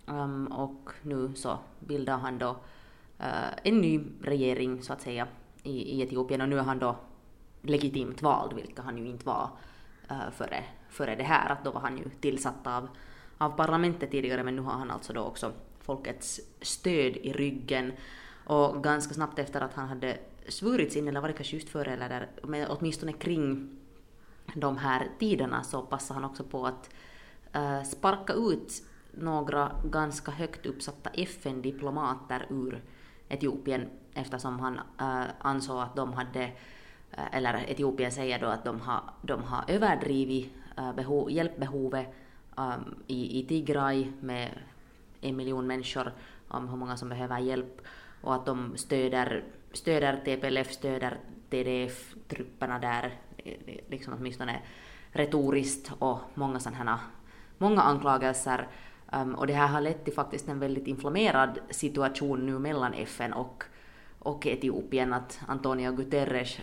Um, 0.06 0.46
och 0.46 0.90
nu 1.02 1.34
så 1.34 1.58
bildar 1.80 2.18
han 2.18 2.38
då 2.38 2.50
uh, 3.20 3.52
en 3.62 3.80
ny 3.80 4.00
regering 4.22 4.82
så 4.82 4.92
att 4.92 5.00
säga 5.00 5.28
i, 5.62 5.70
i 5.70 6.02
Etiopien. 6.02 6.40
Och 6.40 6.48
nu 6.48 6.58
är 6.58 6.62
han 6.62 6.78
då 6.78 6.96
legitimt 7.62 8.22
vald, 8.22 8.52
vilket 8.52 8.78
han 8.78 8.98
ju 8.98 9.06
inte 9.06 9.26
var 9.26 9.50
uh, 10.10 10.30
före, 10.30 10.64
före 10.88 11.14
det 11.14 11.22
här, 11.22 11.52
att 11.52 11.64
då 11.64 11.70
var 11.70 11.80
han 11.80 11.98
ju 11.98 12.04
tillsatt 12.20 12.66
av, 12.66 12.88
av 13.38 13.50
parlamentet 13.50 14.10
tidigare 14.10 14.42
men 14.42 14.56
nu 14.56 14.62
har 14.62 14.72
han 14.72 14.90
alltså 14.90 15.12
då 15.12 15.20
också 15.20 15.52
folkets 15.80 16.40
stöd 16.60 17.16
i 17.16 17.32
ryggen. 17.32 17.92
Och 18.46 18.82
ganska 18.82 19.14
snabbt 19.14 19.38
efter 19.38 19.60
att 19.60 19.74
han 19.74 19.88
hade 19.88 20.18
svurits 20.48 20.96
in, 20.96 21.08
eller 21.08 21.20
var 21.20 21.28
det 21.28 21.34
kanske 21.34 21.56
just 21.56 21.68
före 21.68 21.92
eller 21.92 22.08
där, 22.08 22.30
men 22.42 22.66
åtminstone 22.70 23.12
kring 23.12 23.78
de 24.54 24.76
här 24.76 25.08
tiderna 25.18 25.62
så 25.62 25.82
passade 25.82 26.20
han 26.20 26.30
också 26.30 26.44
på 26.44 26.66
att 26.66 26.90
uh, 27.56 27.82
sparka 27.82 28.32
ut 28.32 28.82
några 29.12 29.72
ganska 29.84 30.30
högt 30.32 30.66
uppsatta 30.66 31.10
FN-diplomater 31.10 32.46
ur 32.50 32.82
Etiopien 33.28 33.90
eftersom 34.14 34.60
han 34.60 34.80
äh, 35.00 35.30
ansåg 35.38 35.80
att 35.80 35.96
de 35.96 36.12
hade, 36.12 36.42
äh, 37.10 37.36
eller 37.36 37.70
Etiopien 37.70 38.12
säger 38.12 38.38
då 38.38 38.46
att 38.46 38.64
de 38.64 38.80
har, 38.80 39.02
de 39.22 39.42
har 39.42 39.64
överdrivit 39.68 40.52
äh, 40.78 40.92
beho, 40.92 41.30
hjälpbehovet 41.30 42.06
ehm, 42.56 42.94
i, 43.06 43.40
i 43.40 43.46
Tigray 43.46 44.06
med 44.20 44.50
en 45.20 45.36
miljon 45.36 45.66
människor 45.66 46.12
om 46.48 46.68
hur 46.68 46.76
många 46.76 46.96
som 46.96 47.08
behöver 47.08 47.38
hjälp 47.38 47.80
och 48.20 48.34
att 48.34 48.46
de 48.46 48.76
stöder, 48.76 49.44
stöder 49.72 50.16
TPLF, 50.24 50.72
stöder 50.72 51.18
TDF-trupperna 51.50 52.78
där, 52.78 53.12
liksom 53.88 54.14
åtminstone 54.18 54.60
retoriskt 55.12 55.92
och 55.98 56.18
många 56.34 56.60
sådana 56.60 57.00
många 57.62 57.82
anklagelser. 57.82 58.68
Um, 59.12 59.34
och 59.34 59.46
det 59.46 59.52
här 59.52 59.66
har 59.66 59.80
lett 59.80 60.04
till 60.04 60.14
faktiskt 60.14 60.48
en 60.48 60.58
väldigt 60.58 60.86
inflammerad 60.86 61.58
situation 61.70 62.46
nu 62.46 62.58
mellan 62.58 62.94
FN 62.94 63.32
och, 63.32 63.64
och 64.18 64.46
Etiopien. 64.46 65.12
Att 65.12 65.40
Antonio 65.46 65.92
Guterres, 65.92 66.58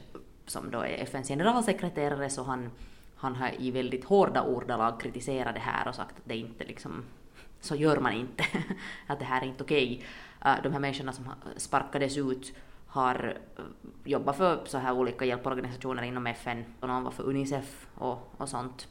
som 0.46 0.72
då 0.72 0.80
är 0.80 1.04
FNs 1.04 1.28
generalsekreterare, 1.28 2.30
så 2.30 2.44
han, 2.44 2.70
han 3.16 3.36
har 3.36 3.52
i 3.58 3.72
väldigt 3.72 4.06
hårda 4.06 4.44
ordalag 4.44 5.02
kritiserat 5.02 5.56
det 5.56 5.62
här 5.62 5.88
och 5.88 5.96
sagt 5.96 6.18
att 6.18 6.26
det 6.26 6.38
inte 6.38 6.64
liksom, 6.64 7.04
så 7.60 7.76
gör 7.76 7.98
man 7.98 8.14
inte, 8.14 8.44
att 9.08 9.20
det 9.20 9.26
här 9.26 9.42
är 9.42 9.46
inte 9.46 9.64
okej. 9.64 10.04
Uh, 10.46 10.56
de 10.64 10.74
här 10.74 10.80
människorna 10.80 11.14
som 11.14 11.26
sparkades 11.58 12.18
ut 12.18 12.54
har 12.88 13.38
eh, 13.58 13.64
jobbat 14.04 14.38
för 14.38 14.62
så 14.66 14.78
här 14.78 14.94
olika 14.94 15.26
hjälporganisationer 15.26 16.04
inom 16.04 16.28
FN, 16.28 16.66
och 16.80 16.88
någon 16.88 17.04
var 17.04 17.12
för 17.12 17.24
Unicef 17.24 17.88
och, 17.96 18.34
och 18.38 18.50
sånt. 18.50 18.88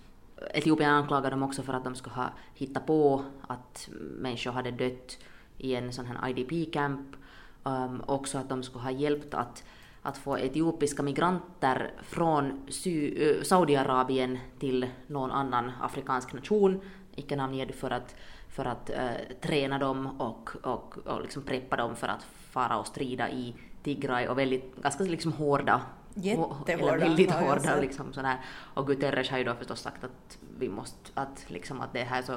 Etiopien 0.54 0.90
anklagade 0.90 1.30
dem 1.30 1.42
också 1.42 1.62
för 1.62 1.72
att 1.72 1.84
de 1.84 1.94
skulle 1.94 2.16
ha 2.16 2.30
hittat 2.54 2.86
på 2.86 3.24
att 3.46 3.88
människor 4.18 4.50
hade 4.50 4.70
dött 4.70 5.18
i 5.58 5.74
en 5.74 5.92
sån 5.92 6.06
här 6.06 6.28
IDP-camp. 6.28 7.16
Um, 7.62 8.02
också 8.06 8.38
att 8.38 8.48
de 8.48 8.62
skulle 8.62 8.84
ha 8.84 8.90
hjälpt 8.90 9.34
att, 9.34 9.64
att 10.02 10.18
få 10.18 10.38
etiopiska 10.38 11.02
migranter 11.02 11.92
från 12.02 12.62
Sy- 12.68 13.30
eh, 13.30 13.42
Saudiarabien 13.42 14.38
till 14.58 14.86
någon 15.06 15.30
annan 15.30 15.72
afrikansk 15.80 16.32
nation, 16.32 16.80
icke 17.14 17.36
namngiven 17.36 17.72
för 17.72 17.90
att, 17.90 18.14
för 18.48 18.64
att 18.64 18.90
uh, 18.90 19.36
träna 19.40 19.78
dem 19.78 20.20
och, 20.20 20.50
och, 20.62 20.98
och 21.06 21.22
liksom 21.22 21.42
preppa 21.42 21.76
dem 21.76 21.96
för 21.96 22.08
att 22.08 22.22
fara 22.50 22.78
och 22.78 22.86
strida 22.86 23.30
i 23.30 23.54
Tigray 23.82 24.28
och 24.28 24.38
väldigt, 24.38 24.82
ganska 24.82 25.04
liksom 25.04 25.32
hårda 25.32 25.80
Jättehårda, 26.14 26.72
eller 26.72 26.98
väldigt 26.98 27.30
hårda 27.30 27.80
liksom 27.80 28.12
sådär. 28.12 28.36
Och 28.74 28.86
Guterres 28.86 29.30
har 29.30 29.38
ju 29.38 29.44
då 29.44 29.54
förstås 29.54 29.80
sagt 29.80 30.04
att 30.04 30.38
vi 30.58 30.68
måste, 30.68 31.10
att 31.14 31.44
liksom 31.50 31.80
att 31.80 31.92
det 31.92 32.04
här 32.04 32.18
är 32.18 32.22
så 32.22 32.36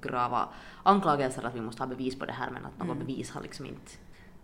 grava 0.00 0.48
anklagelser 0.82 1.42
att 1.42 1.54
vi 1.54 1.60
måste 1.60 1.82
ha 1.82 1.86
bevis 1.86 2.18
på 2.18 2.26
det 2.26 2.32
här 2.32 2.50
men 2.50 2.66
att 2.66 2.78
något 2.78 2.96
Mm. 2.96 2.98
bevis 2.98 3.30
har 3.30 3.42
liksom 3.42 3.66
inte 3.66 3.92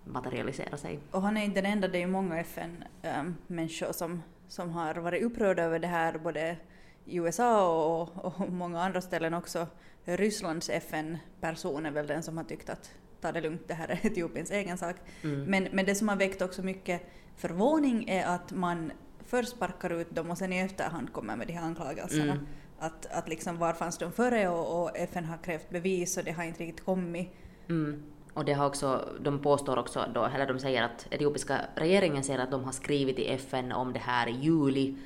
materialiserat 0.04 0.80
sig. 0.80 1.00
Och 1.10 1.22
han 1.22 1.36
är 1.36 1.44
inte 1.44 1.60
den 1.60 1.72
enda, 1.72 1.88
det 1.88 1.98
är 1.98 2.00
ju 2.00 2.06
många 2.06 2.40
FN-människor 2.40 3.92
som, 3.92 4.22
som 4.48 4.70
har 4.70 4.94
varit 4.94 5.22
upprörda 5.22 5.62
över 5.62 5.78
det 5.78 5.86
här, 5.86 6.18
både 6.18 6.56
i 7.04 7.16
USA 7.16 7.76
och, 8.02 8.24
och 8.24 8.52
många 8.52 8.82
andra 8.82 9.00
ställen 9.00 9.34
också. 9.34 9.66
Rysslands 10.04 10.70
FN-person 10.70 11.86
är 11.86 11.90
väl 11.90 12.06
den 12.06 12.22
som 12.22 12.36
har 12.36 12.44
tyckt 12.44 12.70
att 12.70 12.90
ta 13.20 13.32
det 13.32 13.40
lugnt, 13.40 13.62
det 13.66 13.74
här 13.74 13.88
är 13.88 14.06
Etiopiens 14.06 14.50
egen 14.50 14.78
sak. 14.78 14.96
Mm. 15.22 15.44
Men, 15.44 15.68
men 15.72 15.86
det 15.86 15.94
som 15.94 16.08
har 16.08 16.16
väckt 16.16 16.42
också 16.42 16.62
mycket 16.62 17.02
förvåning 17.36 18.08
är 18.08 18.26
att 18.26 18.52
man 18.52 18.92
först 19.26 19.48
sparkar 19.48 19.90
ut 19.90 20.14
dem 20.14 20.30
och 20.30 20.38
sen 20.38 20.52
i 20.52 20.58
efterhand 20.58 21.12
kommer 21.12 21.36
med 21.36 21.46
de 21.46 21.52
här 21.52 21.62
anklagelserna. 21.66 22.32
Mm. 22.32 22.46
Att, 22.78 23.06
att 23.06 23.28
liksom 23.28 23.58
var 23.58 23.72
fanns 23.72 23.98
de 23.98 24.12
före 24.12 24.48
och, 24.48 24.82
och 24.82 24.96
FN 24.96 25.24
har 25.24 25.36
krävt 25.36 25.70
bevis 25.70 26.16
och 26.16 26.24
det 26.24 26.32
har 26.32 26.44
inte 26.44 26.62
riktigt 26.62 26.84
kommit. 26.84 27.32
Mm. 27.68 28.02
Och 28.34 28.44
det 28.44 28.52
har 28.52 28.66
också, 28.66 29.08
de 29.20 29.38
påstår 29.38 29.76
också 29.76 30.04
då, 30.14 30.24
eller 30.24 30.46
de 30.46 30.58
säger 30.58 30.82
att 30.82 31.06
etiopiska 31.10 31.60
regeringen 31.74 32.24
säger 32.24 32.38
att 32.38 32.50
de 32.50 32.64
har 32.64 32.72
skrivit 32.72 33.18
i 33.18 33.28
FN 33.28 33.72
om 33.72 33.92
det 33.92 33.98
här 33.98 34.28
i 34.28 34.32
juli. 34.32 34.96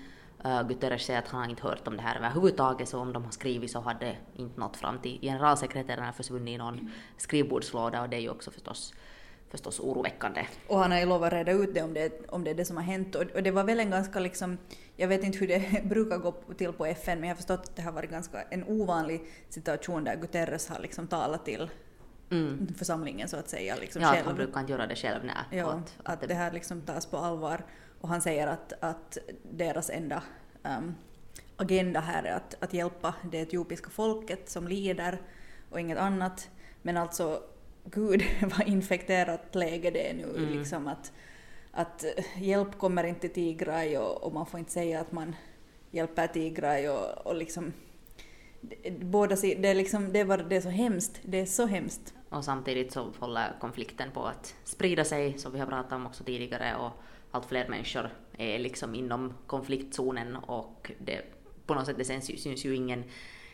Uh, 0.47 0.63
Guterres 0.69 1.03
säger 1.03 1.19
att 1.19 1.29
han 1.29 1.41
har 1.43 1.51
inte 1.51 1.63
hört 1.63 1.89
om 1.89 1.97
det 1.97 2.03
här 2.03 2.17
överhuvudtaget, 2.17 2.89
så 2.89 2.99
om 2.99 3.13
de 3.13 3.25
har 3.25 3.31
skrivit 3.31 3.71
så 3.71 3.81
hade 3.81 4.07
det 4.07 4.17
inte 4.43 4.61
nått 4.61 4.77
fram 4.77 4.99
till 4.99 5.19
generalsekreteraren 5.21 6.05
har 6.05 6.13
försvunnit 6.13 6.55
i 6.55 6.59
någon 6.59 6.91
skrivbordslåda 7.17 8.03
och 8.03 8.09
det 8.09 8.17
är 8.17 8.21
ju 8.21 8.31
också 8.31 8.51
förstås, 8.51 8.95
förstås 9.51 9.81
oroväckande. 9.81 10.47
Och 10.69 10.79
han 10.79 10.91
har 10.93 10.99
ju 10.99 11.07
lovat 11.07 11.33
reda 11.33 11.53
ut 11.53 11.75
det 11.75 11.83
om 11.83 11.95
det, 11.95 12.31
om 12.31 12.45
det 12.45 12.51
är 12.51 12.55
det 12.55 12.65
som 12.65 12.77
har 12.77 12.85
hänt. 12.85 13.15
Och, 13.15 13.23
och 13.23 13.43
det 13.43 13.51
var 13.51 13.65
väl 13.65 13.81
en 13.81 13.91
ganska 13.91 14.21
liksom, 14.21 14.59
jag 14.97 15.09
vet 15.09 15.25
inte 15.25 15.39
hur 15.39 15.49
det 15.49 15.85
brukar 15.85 16.19
gå 16.19 16.33
till 16.33 16.73
på 16.73 16.87
FN, 16.87 17.21
men 17.21 17.29
jag 17.29 17.35
har 17.35 17.37
förstått 17.39 17.61
att 17.61 17.77
det 17.77 17.83
har 17.83 17.93
varit 17.93 18.11
ganska 18.11 18.43
en 18.43 18.65
ovanlig 18.65 19.23
situation 19.49 20.05
där 20.05 20.17
Guterres 20.17 20.69
har 20.69 20.79
liksom 20.81 21.07
talat 21.07 21.45
till 21.45 21.71
Mm. 22.31 22.75
församlingen 22.79 23.29
så 23.29 23.37
att 23.37 23.49
säga. 23.49 23.77
Liksom 23.81 24.03
Ja, 24.03 24.09
att 24.09 24.15
själv. 24.15 24.27
han 24.27 24.37
brukar 24.37 24.61
inte 24.61 24.73
göra 24.73 24.87
det 24.87 24.97
själv, 24.97 25.25
nej. 25.25 25.59
Ja, 25.59 25.83
att, 26.03 26.21
det 26.29 26.35
här 26.35 26.53
liksom 26.53 26.81
tas 26.81 27.07
på 27.07 27.17
allvar. 27.17 27.65
Och 28.03 28.09
han 28.09 28.23
säger 28.23 28.47
att, 28.47 28.73
att 28.81 29.19
deras 29.43 29.91
enda 29.91 30.23
ehm, 30.63 30.95
agenda 31.57 32.01
här 32.01 32.23
är 32.23 32.33
att, 32.33 32.57
att 32.61 32.75
hjälpa 32.75 33.15
det 33.31 33.41
etiopiska 33.41 33.91
folket 33.91 34.51
som 34.51 34.69
lider 34.69 35.21
och 35.71 35.81
inget 35.81 35.99
annat. 35.99 36.51
Men 36.83 36.97
alltså, 36.97 37.43
gud 37.85 38.23
vad 38.59 38.69
infekterat 38.69 39.55
läge 39.55 39.91
det 39.91 40.11
är 40.11 40.15
nu. 40.15 40.37
Mm. 40.37 40.59
Liksom 40.59 40.89
att, 40.89 41.13
att 41.71 42.05
hjälp 42.37 42.79
kommer 42.79 43.05
inte 43.05 43.21
till 43.21 43.31
Tigray 43.31 43.97
och, 43.97 44.23
och 44.23 44.33
man 44.35 44.47
får 44.47 44.61
inte 44.61 44.73
säga 44.73 45.01
att 45.01 45.13
man 45.13 45.37
hjälper 45.91 46.27
Tigray 46.27 46.89
och, 46.89 47.27
och 47.27 47.37
liksom 47.37 47.73
båda 49.01 49.37
det 49.37 49.69
är 49.69 49.75
liksom, 49.75 50.13
det 50.13 50.25
bara, 50.25 50.43
det 50.43 50.57
är 50.57 50.61
så 50.61 50.69
hemskt, 50.69 51.21
det 51.23 51.41
är 51.41 51.47
så 51.47 51.67
hemskt. 51.67 52.15
Och 52.29 52.45
samtidigt 52.45 52.93
så 52.93 53.13
håller 53.19 53.57
konflikten 53.61 54.11
på 54.11 54.25
att 54.25 54.55
sprida 54.65 55.05
sig, 55.05 55.39
som 55.39 55.53
vi 55.53 55.59
har 55.59 55.67
pratat 55.67 55.93
om 55.93 56.07
också 56.07 56.25
tidigare, 56.25 56.77
och 56.77 56.93
allt 57.33 57.47
fler 57.47 57.69
människor 57.69 58.11
är 58.39 58.59
liksom 58.59 58.95
inom 58.95 59.35
konfliktzonen 59.47 60.37
och 60.37 60.93
det, 60.99 61.23
på 61.67 61.75
något 61.75 61.87
sätt 61.87 61.97
det 61.99 62.05
syns, 62.05 62.43
syns 62.43 62.65
ju 62.65 62.75
ingen, 62.77 63.05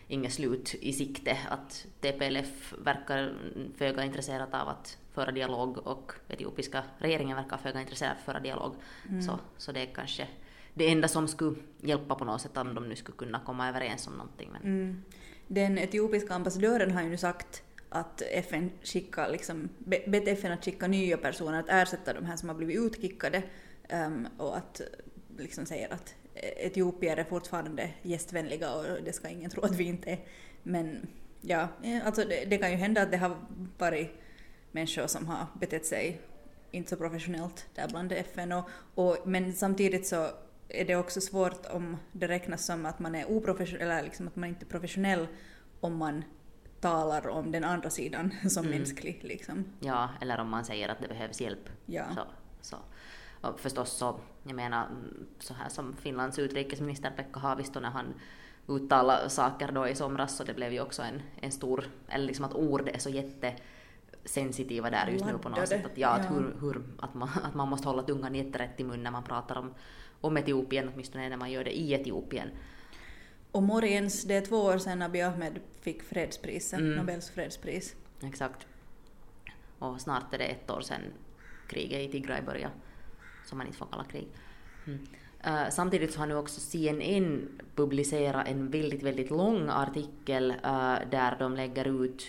ingen 0.09 0.31
slut 0.31 0.75
i 0.81 0.93
sikte. 0.93 1.37
Att 1.51 1.87
TPLF 2.01 2.75
verkar 2.79 3.35
föga 3.77 4.05
intresserat 4.05 4.55
av 4.55 4.69
att 4.69 4.99
föra 5.13 5.31
dialog 5.33 5.79
och 5.79 6.13
etiopiska 6.29 6.83
regeringen 6.99 7.37
verkar 7.37 7.57
föga 7.57 7.81
intresserad 7.81 8.11
av 8.13 8.17
att 8.19 8.25
föra 8.25 8.41
dialog. 8.41 8.75
Så, 9.27 9.39
så 9.57 9.73
det 9.73 9.81
är 9.81 9.87
kanske 9.95 10.29
det 10.75 10.91
enda 10.93 11.09
som 11.09 11.29
skulle 11.29 11.57
hjälpa 11.81 12.15
på 12.15 12.25
något 12.25 12.41
sätt 12.41 12.57
om 12.57 12.75
de 12.75 12.89
nu 12.89 12.97
skulle 12.97 13.17
kunna 13.19 13.41
komma 13.41 13.69
överens 13.69 14.07
om 14.07 14.13
någonting. 14.13 14.51
Men, 14.53 14.63
Mm. 14.63 15.03
Den 15.51 15.79
etiopiska 15.79 16.35
ambassadören 16.35 16.91
har 16.91 17.03
ju 17.03 17.09
nu 17.09 17.17
sagt 17.17 17.63
att 17.89 18.23
FN 18.33 18.71
skickar 18.83 19.31
liksom, 19.33 19.69
be- 19.79 20.03
bett 20.07 20.29
FN 20.29 20.53
att 20.53 20.65
skicka 20.65 20.87
nya 20.87 21.17
personer 21.17 21.61
att 21.61 21.69
ersätta 21.69 22.13
de 22.13 22.25
här 22.25 22.37
som 22.37 22.49
har 22.49 22.57
blivit 22.57 22.77
utkickade 22.77 23.43
ehm, 23.88 24.28
och 24.38 24.57
att 24.57 24.80
liksom 25.38 25.66
säger 25.66 25.92
att 25.92 26.14
etiopier 26.35 27.16
är 27.16 27.25
fortfarande 27.25 27.90
gästvänliga 28.02 28.75
och 28.75 28.85
det 29.04 29.12
ska 29.12 29.28
ingen 29.28 29.50
tro 29.50 29.62
att 29.62 29.75
vi 29.76 29.85
inte 29.85 30.11
är. 30.11 30.18
Men 30.62 31.07
ja, 31.40 31.68
alltså 32.04 32.25
det, 32.25 32.45
det 32.45 32.59
kan 32.59 32.71
ju 32.71 32.76
hända 32.76 33.02
att 33.02 33.11
det 33.11 33.16
har 33.16 33.37
varit 33.78 34.11
människor 34.73 35.07
som 35.07 35.26
har 35.26 35.47
betett 35.61 35.87
sig 35.87 36.21
inte 36.71 36.90
så 36.90 36.97
professionellt 36.97 37.66
där 37.75 37.88
bland 37.88 38.12
FN 38.12 38.52
och, 38.52 38.71
och, 38.95 39.16
men 39.25 39.52
samtidigt 39.52 40.07
så 40.07 40.28
är 40.68 40.85
det 40.85 40.97
också 40.97 41.21
svårt 41.21 41.66
om 41.66 41.97
det 42.12 42.28
räknas 42.28 42.66
som 42.66 42.87
att 42.87 42.99
man 42.99 43.14
är 43.14 43.30
oprofessionell 43.30 43.83
eller 43.90 44.02
liksom 44.02 44.28
att 44.28 44.37
man 44.37 44.49
inte 44.49 44.64
är 44.64 44.68
professionell 44.68 45.26
om 45.80 45.97
man 45.97 46.25
talar 46.80 47.28
om 47.28 47.52
den 47.52 47.64
andra 47.64 47.90
sidan 47.90 48.35
som 48.50 48.66
Mm. 48.66 48.78
mänsklig. 48.78 49.21
Liksom. 49.23 49.64
Ja, 49.80 50.09
eller 50.21 50.38
om 50.38 50.49
man 50.50 50.64
säger 50.64 50.88
att 50.88 51.00
det 51.00 51.09
behövs 51.09 51.40
hjälp. 51.40 51.68
Ja. 51.87 52.04
Så, 52.14 52.21
så. 52.61 52.76
Och 53.40 53.61
förstås 53.61 53.90
så, 53.90 54.21
jag 54.42 54.57
menar, 54.57 54.87
mm, 54.87 55.26
så 55.38 55.54
här 55.54 55.68
som 55.68 55.97
Finlands 55.97 56.38
utrikesminister 56.38 57.11
Pekka 57.11 57.40
Haavisto 57.40 57.80
när 57.80 57.90
han 57.90 58.14
uttalade 58.68 59.30
saker 59.30 59.73
då 59.73 59.88
i 59.88 59.95
somras 59.95 60.37
så 60.37 60.45
det 60.45 60.54
blev 60.54 60.73
ju 60.73 60.80
också 60.80 61.02
en, 61.02 61.23
en 61.40 61.52
stor, 61.52 61.85
eller 62.09 62.26
liksom 62.26 62.45
att 62.45 62.54
ord 62.54 62.88
är 62.88 62.99
så 62.99 63.11
jättesensitiva 63.11 64.90
där 64.90 65.07
just 65.07 65.25
nu 65.25 65.38
på 65.38 65.49
något 65.49 65.68
sätt. 65.68 65.87
Att, 65.87 65.99
ja, 65.99 66.09
att, 66.09 66.30
hur, 66.30 66.57
hur, 66.61 66.83
att, 66.99 67.14
man, 67.14 67.28
att 67.42 67.54
man 67.54 67.68
måste 67.68 67.88
hålla 67.88 68.02
tungan 68.02 68.35
jätterätt 68.35 68.80
i 68.80 68.85
mun 68.85 69.02
när 69.02 69.11
man 69.11 69.23
pratar 69.23 69.57
om, 69.57 69.75
om 70.21 70.37
Etiopien, 70.37 70.90
åtminstone 70.92 71.28
när 71.28 71.37
man 71.37 71.50
gör 71.50 71.64
det 71.64 71.78
i 71.78 71.92
Etiopien. 71.92 72.49
Och 73.50 73.62
morgens, 73.62 74.25
det 74.25 74.35
är 74.35 74.40
två 74.40 74.57
år 74.57 74.78
sedan 74.78 75.02
Abiy 75.02 75.23
Ahmed 75.23 75.61
fick 75.80 76.02
fredspriset, 76.02 76.80
Mm. 76.80 76.97
Nobels 76.97 77.30
fredspris. 77.30 77.97
Exakt. 78.23 78.66
Och 79.78 80.00
snart 80.00 80.35
är 80.35 80.38
det 80.38 80.45
ett 80.45 80.71
år 80.71 80.80
sedan 80.80 81.00
kriget 81.68 82.00
i 82.00 82.12
Tigray 82.12 82.42
började, 82.42 82.75
som 83.49 83.59
man 83.59 83.67
inte 83.67 83.78
får 83.78 83.87
kalla 83.87 84.05
krig. 84.05 84.28
Mm. 84.87 84.99
Uh, 85.47 85.71
samtidigt 85.71 86.12
så 86.12 86.19
har 86.19 86.26
nu 86.26 86.35
också 86.35 86.61
CNN 86.61 87.49
publicerat 87.75 88.49
en 88.49 88.71
väldigt, 88.71 89.02
väldigt 89.02 89.31
lång 89.31 89.69
artikel 89.69 90.50
uh, 90.50 90.97
där 91.11 91.37
de 91.38 91.55
lägger 91.57 92.05
ut 92.05 92.26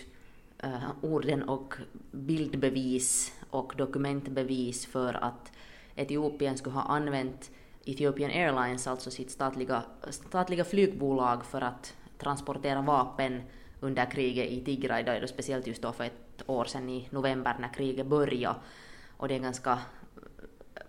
uh, 0.64 0.90
orden 1.02 1.42
och 1.42 1.74
bildbevis 2.10 3.32
och 3.50 3.74
dokumentbevis 3.76 4.86
för 4.86 5.24
att 5.24 5.52
Etiopien 5.94 6.56
skulle 6.56 6.74
ha 6.74 6.82
använt 6.82 7.50
Ethiopian 7.84 8.30
Airlines, 8.30 8.86
alltså 8.86 9.10
sitt 9.10 9.30
statliga, 9.30 9.82
statliga 10.10 10.64
flygbolag, 10.64 11.44
för 11.44 11.60
att 11.60 11.96
transportera 12.18 12.82
vapen 12.82 13.42
under 13.80 14.10
kriget 14.10 14.50
i 14.50 14.64
Tigray, 14.64 15.02
då, 15.02 15.26
speciellt 15.26 15.66
just 15.66 15.82
då 15.82 15.92
för 15.92 16.04
ett 16.04 16.42
år 16.46 16.64
sedan 16.64 16.88
i 16.88 17.08
november 17.10 17.56
när 17.60 17.72
kriget 17.72 18.06
började. 18.06 18.58
Och 19.16 19.28
det 19.28 19.34
är 19.34 19.38
ganska, 19.38 19.78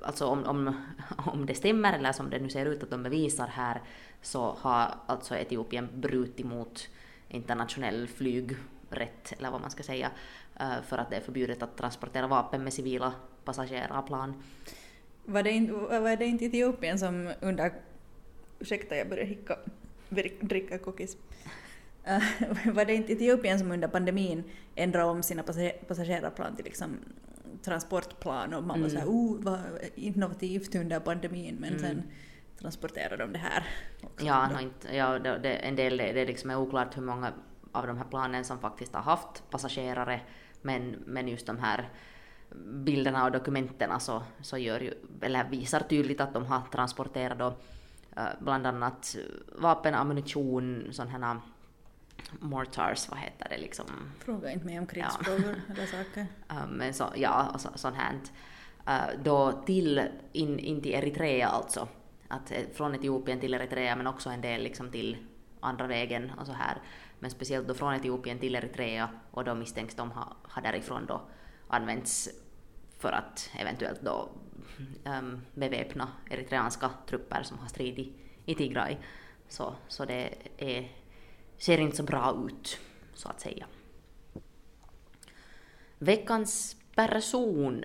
alltså 0.01 0.25
om, 0.25 0.45
om, 0.45 0.75
om 1.17 1.45
det 1.45 1.55
stämmer 1.55 1.93
eller 1.93 2.11
som 2.11 2.29
det 2.29 2.39
nu 2.39 2.49
ser 2.49 2.65
ut 2.65 2.83
att 2.83 2.89
de 2.89 3.03
bevisar 3.03 3.47
här, 3.47 3.81
så 4.21 4.55
har 4.59 4.95
alltså 5.05 5.35
Etiopien 5.35 5.89
brutit 5.93 6.45
mot 6.45 6.89
internationell 7.29 8.07
flygrätt, 8.07 9.33
eller 9.37 9.51
vad 9.51 9.61
man 9.61 9.71
ska 9.71 9.83
säga, 9.83 10.11
eh, 10.59 10.81
för 10.87 10.97
att 10.97 11.09
det 11.09 11.15
är 11.15 11.21
förbjudet 11.21 11.63
att 11.63 11.77
transportera 11.77 12.27
vapen 12.27 12.63
med 12.63 12.73
civila 12.73 13.13
passagerarplan. 13.45 14.43
Var 15.25 15.43
det, 15.43 15.51
inte, 15.51 15.73
var 15.73 16.15
det 16.15 16.25
inte 16.25 16.45
Etiopien 16.45 16.99
som 16.99 17.31
under... 17.41 17.73
Ursäkta, 18.59 18.95
jag 18.95 19.09
börjar 19.09 19.25
hicka, 19.25 19.57
dricka 20.39 20.77
kokis. 20.77 21.17
Uh, 22.07 22.13
eh, 22.13 22.73
var 22.73 22.85
det 22.85 22.93
inte 22.93 23.13
Etiopien 23.13 23.59
som 23.59 23.71
under 23.71 23.87
pandemin 23.87 24.43
ändrade 24.75 25.05
om 25.05 25.23
sina 25.23 25.43
passagerarplan 25.87 26.55
till 26.55 26.65
liksom 26.65 26.97
transportplan 27.63 28.53
och 28.53 28.63
man 28.63 28.81
var 28.81 28.87
Mm. 28.89 28.89
såhär 28.89 29.07
oh 29.07 29.37
vad 29.43 29.59
innovativt 29.95 30.75
under 30.75 30.99
pandemin 30.99 31.55
men 31.59 31.69
Mm. 31.69 31.79
sen 31.81 32.03
transporterade 32.59 33.17
de 33.23 33.33
det 33.33 33.39
här. 33.39 33.63
också 34.03 34.25
Ja, 34.25 34.49
no, 34.53 34.59
inte, 34.59 34.95
ja 34.95 35.19
det, 35.19 35.37
det, 35.37 35.53
en 35.53 35.75
del 35.75 35.97
det, 35.97 36.11
det 36.13 36.25
liksom 36.25 36.49
är 36.49 36.57
oklart 36.57 36.97
hur 36.97 37.01
många 37.01 37.31
av 37.71 37.87
de 37.87 37.97
här 37.97 38.05
planen 38.05 38.43
som 38.45 38.59
faktiskt 38.59 38.93
har 38.93 39.01
haft 39.01 39.49
passagerare, 39.49 40.21
men, 40.61 40.95
men 41.05 41.27
just 41.27 41.47
de 41.47 41.59
här 41.59 41.89
bilderna 42.65 43.25
och 43.25 43.31
dokumenten 43.31 43.99
så, 43.99 44.23
så 44.41 44.57
gör 44.57 44.79
ju, 44.79 44.93
eller 45.21 45.49
visar 45.49 45.79
tydligt 45.79 46.21
att 46.21 46.33
de 46.33 46.45
har 46.45 46.61
transporterat 46.71 47.39
då, 47.39 47.53
eh, 48.17 48.23
bland 48.39 48.67
annat 48.67 49.15
vapen, 49.55 49.93
ammunition, 49.95 50.87
sådana 50.91 51.11
här 51.11 51.39
mortars, 52.39 53.09
vad 53.09 53.19
heter 53.19 53.49
det 53.49 53.57
liksom? 53.57 53.85
Fråga 54.19 54.51
inte 54.51 54.65
mig 54.65 54.79
om 54.79 54.87
krigsfrågor 54.87 55.61
eller 55.69 55.85
saker. 55.85 56.27
Uh, 56.51 56.67
men 56.69 56.93
så, 56.93 57.13
ja, 57.15 57.51
och 57.53 57.61
så, 57.61 57.69
sånt 57.75 57.95
här. 57.95 58.19
eh, 58.87 59.19
då 59.23 59.51
till, 59.51 60.01
in, 60.31 60.59
in 60.59 60.81
till 60.81 60.93
Eritrea 60.93 61.47
alltså. 61.47 61.87
Att 62.27 62.51
eh, 62.51 62.61
från 62.73 62.95
Etiopien 62.95 63.39
till 63.39 63.53
Eritrea 63.53 63.95
men 63.95 64.07
också 64.07 64.29
en 64.29 64.41
del 64.41 64.63
liksom 64.63 64.91
till 64.91 65.17
andra 65.59 65.87
vägen 65.87 66.31
och 66.39 66.45
så 66.45 66.53
här. 66.53 66.77
Men 67.19 67.31
speciellt 67.31 67.67
då 67.67 67.73
från 67.73 67.93
Etiopien 67.93 68.39
till 68.39 68.55
Eritrea 68.55 69.09
och 69.31 69.43
då 69.43 69.55
misstänks 69.55 69.95
de 69.95 70.11
ha, 70.11 70.35
ha 70.43 70.61
därifrån 70.61 71.05
då 71.05 71.21
använts 71.67 72.29
för 72.99 73.11
att 73.11 73.49
eventuellt 73.59 74.01
då 74.01 74.29
um, 75.05 75.41
beväpna 75.53 76.07
eritreanska 76.29 76.89
trupper 77.07 77.43
som 77.43 77.59
har 77.59 77.67
stridit 77.67 78.15
i 78.45 78.55
Tigray. 78.55 78.97
Så, 79.47 79.75
så 79.87 80.05
det 80.05 80.33
är, 80.57 80.91
ser 81.61 81.77
inte 81.77 81.97
så 81.97 82.03
bra 82.03 82.45
ut, 82.47 82.79
så 83.13 83.29
att 83.29 83.39
säga. 83.39 83.65
Veckans 85.97 86.75
person 86.95 87.83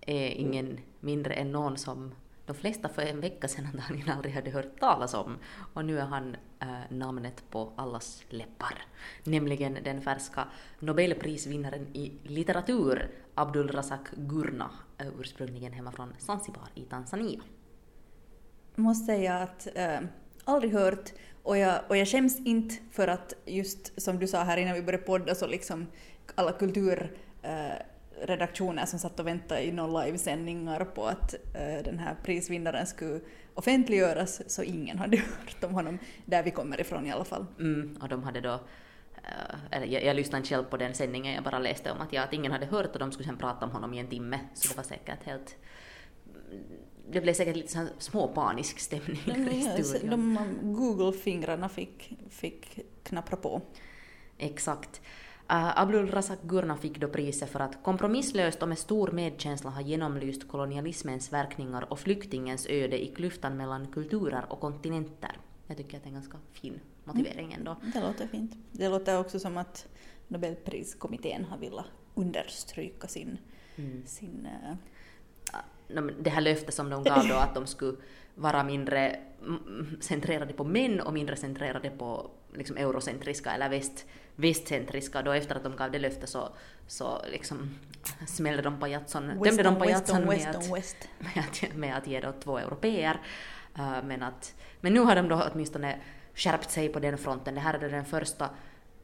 är 0.00 0.28
ingen 0.28 0.80
mindre 1.00 1.34
än 1.34 1.52
någon 1.52 1.76
som 1.76 2.14
de 2.46 2.54
flesta 2.54 2.88
för 2.88 3.02
en 3.02 3.20
vecka 3.20 3.48
sedan 3.48 3.66
antagligen 3.74 4.08
aldrig 4.16 4.34
hade 4.34 4.50
hört 4.50 4.80
talas 4.80 5.14
om. 5.14 5.38
Och 5.74 5.84
nu 5.84 5.98
är 5.98 6.04
han 6.04 6.36
äh, 6.60 6.68
namnet 6.88 7.44
på 7.50 7.72
allas 7.76 8.22
läppar. 8.28 8.84
Nämligen 9.24 9.78
den 9.84 10.02
färska 10.02 10.48
Nobelprisvinnaren 10.78 11.86
i 11.96 12.12
litteratur 12.22 13.10
Abdul 13.34 13.68
Razak 13.68 14.10
Gurna, 14.16 14.70
äh, 14.98 15.06
ursprungligen 15.18 15.72
hemma 15.72 15.92
från 15.92 16.14
Zanzibar 16.18 16.68
i 16.74 16.82
Tanzania. 16.82 17.40
Jag 18.74 18.82
måste 18.82 19.06
säga 19.06 19.38
att 19.38 19.68
äh, 19.74 20.00
aldrig 20.44 20.72
hört 20.72 21.12
och 21.42 21.58
jag, 21.58 21.80
och 21.88 21.96
jag 21.96 22.08
skäms 22.08 22.38
inte 22.38 22.74
för 22.90 23.08
att 23.08 23.34
just 23.46 24.02
som 24.02 24.18
du 24.18 24.26
sa 24.26 24.42
här 24.42 24.56
innan 24.56 24.74
vi 24.74 24.82
började 24.82 25.04
podda 25.04 25.34
så 25.34 25.46
liksom 25.46 25.86
alla 26.34 26.52
kulturredaktioner 26.52 28.86
som 28.86 28.98
satt 28.98 29.20
och 29.20 29.26
väntade 29.26 29.62
i 29.62 29.72
någon 29.72 30.04
livesändningar 30.04 30.84
på 30.84 31.06
att 31.06 31.34
eh, 31.34 31.84
den 31.84 31.98
här 31.98 32.16
prisvinnaren 32.24 32.86
skulle 32.86 33.20
offentliggöras 33.54 34.42
så 34.46 34.62
ingen 34.62 34.98
hade 34.98 35.16
hört 35.16 35.64
om 35.64 35.74
honom 35.74 35.98
där 36.24 36.42
vi 36.42 36.50
kommer 36.50 36.80
ifrån 36.80 37.06
i 37.06 37.12
alla 37.12 37.24
fall. 37.24 37.46
Mm, 37.58 37.98
och 38.02 38.08
de 38.08 38.22
hade 38.22 38.40
då 38.40 38.52
uh, 38.52 38.60
eller 39.70 39.86
jag, 39.86 40.04
jag 40.04 40.16
lyssnade 40.16 40.38
inte 40.38 40.48
själv 40.48 40.64
på 40.64 40.76
den 40.76 40.94
sändningen, 40.94 41.34
jag 41.34 41.44
bara 41.44 41.58
läste 41.58 41.92
om 41.92 42.00
att, 42.00 42.12
ja, 42.12 42.22
att 42.22 42.32
ingen 42.32 42.52
hade 42.52 42.66
hört 42.66 42.92
och 42.92 42.98
de 42.98 43.12
skulle 43.12 43.28
sen 43.28 43.36
prata 43.36 43.64
om 43.64 43.70
honom 43.70 43.94
i 43.94 43.98
en 43.98 44.08
timme, 44.08 44.40
så 44.54 44.68
det 44.68 44.76
var 44.76 44.84
säkert 44.84 45.24
helt 45.24 45.56
det 47.12 47.20
blev 47.20 47.34
säkert 47.34 47.56
lite 47.56 47.88
småpanisk 47.98 48.78
stämning 48.78 49.48
i 49.78 49.84
studion. 49.84 50.10
De 50.10 50.74
Google-fingrarna 50.74 51.68
fick, 51.68 52.18
fick 52.28 52.78
knappra 53.02 53.36
på. 53.36 53.62
Exakt. 54.38 55.00
Uh, 55.52 55.80
Abdul 55.80 56.10
Razak 56.10 56.38
Gurna 56.42 56.76
fick 56.76 57.00
då 57.00 57.08
priset 57.08 57.50
för 57.50 57.60
att 57.60 57.82
kompromisslöst 57.82 58.62
och 58.62 58.68
med 58.68 58.78
stor 58.78 59.10
medkänsla 59.10 59.70
ha 59.70 59.80
genomlyst 59.80 60.48
kolonialismens 60.48 61.32
verkningar 61.32 61.92
och 61.92 61.98
flyktingens 61.98 62.66
öde 62.66 63.04
i 63.04 63.06
klyftan 63.06 63.56
mellan 63.56 63.86
kulturer 63.86 64.44
och 64.48 64.60
kontinenter. 64.60 65.36
Jag 65.66 65.76
tycker 65.76 65.96
att 65.96 66.02
det 66.02 66.06
är 66.06 66.10
en 66.10 66.14
ganska 66.14 66.38
fin 66.52 66.80
motivering 67.04 67.52
ändå. 67.52 67.76
Mm, 67.80 67.90
det 67.94 68.00
låter 68.00 68.26
fint. 68.26 68.52
Det 68.72 68.88
låter 68.88 69.18
också 69.18 69.40
som 69.40 69.56
att 69.56 69.86
Nobelpriskommittén 70.28 71.44
har 71.44 71.58
velat 71.58 71.86
understryka 72.14 73.08
sin... 73.08 73.38
Mm. 73.76 74.02
sin 74.06 74.46
uh... 74.46 74.74
Det 76.18 76.30
här 76.30 76.40
löftet 76.40 76.74
som 76.74 76.90
de 76.90 77.04
gav 77.04 77.28
då 77.28 77.34
att 77.34 77.54
de 77.54 77.66
skulle 77.66 77.96
vara 78.34 78.64
mindre 78.64 79.16
centrerade 80.00 80.52
på 80.52 80.64
män 80.64 81.00
och 81.00 81.12
mindre 81.12 81.36
centrerade 81.36 81.90
på 81.90 82.30
liksom 82.54 82.76
eurocentriska 82.76 83.52
eller 83.52 83.68
väst 83.68 84.06
västcentriska 84.36 85.22
då 85.22 85.32
efter 85.32 85.56
att 85.56 85.62
de 85.62 85.76
gav 85.76 85.90
det 85.90 85.98
löftet 85.98 86.28
så, 86.28 86.48
så 86.86 87.22
liksom 87.30 87.78
smällde 88.26 88.62
de 88.62 88.80
pajatson, 88.80 89.28
dömde 89.28 89.62
de 89.62 89.76
pajatson 89.76 90.22
med, 90.26 90.48
att, 90.48 90.70
med, 91.18 91.44
att, 91.44 91.76
med 91.76 91.96
att 91.96 92.06
ge 92.06 92.20
då 92.20 92.32
två 92.32 92.58
europeer. 92.58 93.20
Uh, 93.78 94.04
men, 94.04 94.22
att, 94.22 94.54
men 94.80 94.94
nu 94.94 95.00
har 95.00 95.16
de 95.16 95.28
då 95.28 95.42
åtminstone 95.52 96.00
skärpt 96.34 96.70
sig 96.70 96.88
på 96.88 97.00
den 97.00 97.18
fronten. 97.18 97.54
Det 97.54 97.60
här 97.60 97.74
är 97.74 97.88
den 97.88 98.04
första 98.04 98.50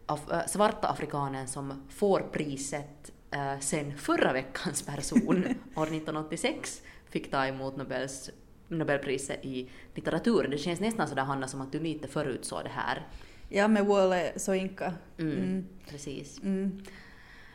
af, 0.06 0.20
uh, 0.32 0.46
svarta 0.46 0.88
afrikanen 0.88 1.48
som 1.48 1.82
får 1.88 2.20
priset 2.32 3.12
sen 3.60 3.98
förra 3.98 4.32
veckans 4.32 4.82
person, 4.82 5.36
år 5.76 5.82
1986, 5.82 6.82
fick 7.08 7.30
ta 7.30 7.46
emot 7.46 7.76
Nobels 7.76 8.30
Nobelpriset 8.68 9.44
i 9.44 9.68
litteratur. 9.94 10.48
Det 10.48 10.58
känns 10.58 10.80
nästan 10.80 11.08
sådär 11.08 11.22
Hanna 11.22 11.48
som 11.48 11.60
att 11.60 11.72
du 11.72 11.80
lite 11.80 12.08
förutsåg 12.08 12.64
det 12.64 12.70
här. 12.70 13.06
Ja, 13.48 13.68
med 13.68 13.86
Wole 13.86 14.32
Soinka. 14.36 14.92
Mm, 15.18 15.32
mm. 15.32 15.66
Precis. 15.88 16.42
Mm. 16.42 16.82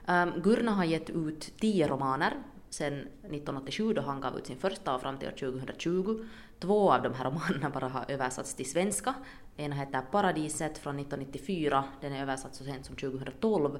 Um, 0.08 0.42
Gurna 0.42 0.72
har 0.72 0.84
gett 0.84 1.10
ut 1.10 1.54
tio 1.58 1.88
romaner 1.88 2.34
sedan 2.70 3.00
1987 3.00 3.94
då 3.94 4.02
han 4.02 4.22
gav 4.22 4.38
ut 4.38 4.48
sin 4.48 4.58
första 4.58 4.96
och 4.96 5.02
fram 5.02 5.18
till 5.18 5.28
år 5.28 5.52
2020. 5.52 6.26
Två 6.60 6.92
av 6.92 7.04
de 7.04 7.14
här 7.14 7.26
romanerna 7.26 7.70
bara 7.70 7.88
har 7.88 8.06
översatts 8.08 8.56
till 8.56 8.72
svenska. 8.72 9.14
En 9.58 9.72
heter 9.72 10.02
Paradiset 10.02 10.78
från 10.78 11.00
1994, 11.00 11.84
den 12.02 12.14
är 12.14 12.22
översatt 12.22 12.56
så 12.56 12.64
sent 12.64 12.86
som 12.86 12.96
2012 12.96 13.80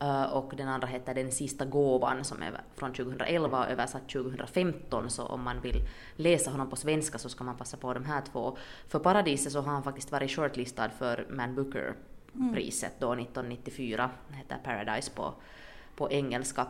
Eh, 0.00 0.22
och 0.22 0.52
den 0.56 0.68
andra 0.68 0.88
heter 0.88 1.14
Den 1.14 1.32
sista 1.32 1.64
gåvan 1.64 2.24
som 2.24 2.42
är 2.42 2.60
från 2.76 2.92
2011 2.92 3.58
och 3.58 3.70
översatt 3.70 4.08
2015 4.08 5.10
så 5.10 5.26
om 5.26 5.42
man 5.42 5.60
vill 5.60 5.88
läsa 6.16 6.50
honom 6.50 6.70
på 6.70 6.76
svenska 6.76 7.18
så 7.18 7.28
ska 7.28 7.44
man 7.44 7.56
passa 7.56 7.76
på 7.76 7.94
de 7.94 8.04
här 8.04 8.22
två. 8.32 8.56
För 8.88 8.98
Paradiset 8.98 9.52
så 9.52 9.60
har 9.60 9.72
han 9.72 9.82
faktiskt 9.82 10.12
varit 10.12 10.30
shortlistad 10.30 10.90
för 10.90 11.26
Man 11.30 11.54
Booker-priset 11.54 12.92
då 12.98 13.12
1994, 13.12 14.10
det 14.28 14.34
heter 14.34 14.58
Paradise 14.64 15.10
på, 15.10 15.34
på 15.96 16.10
engelska. 16.12 16.66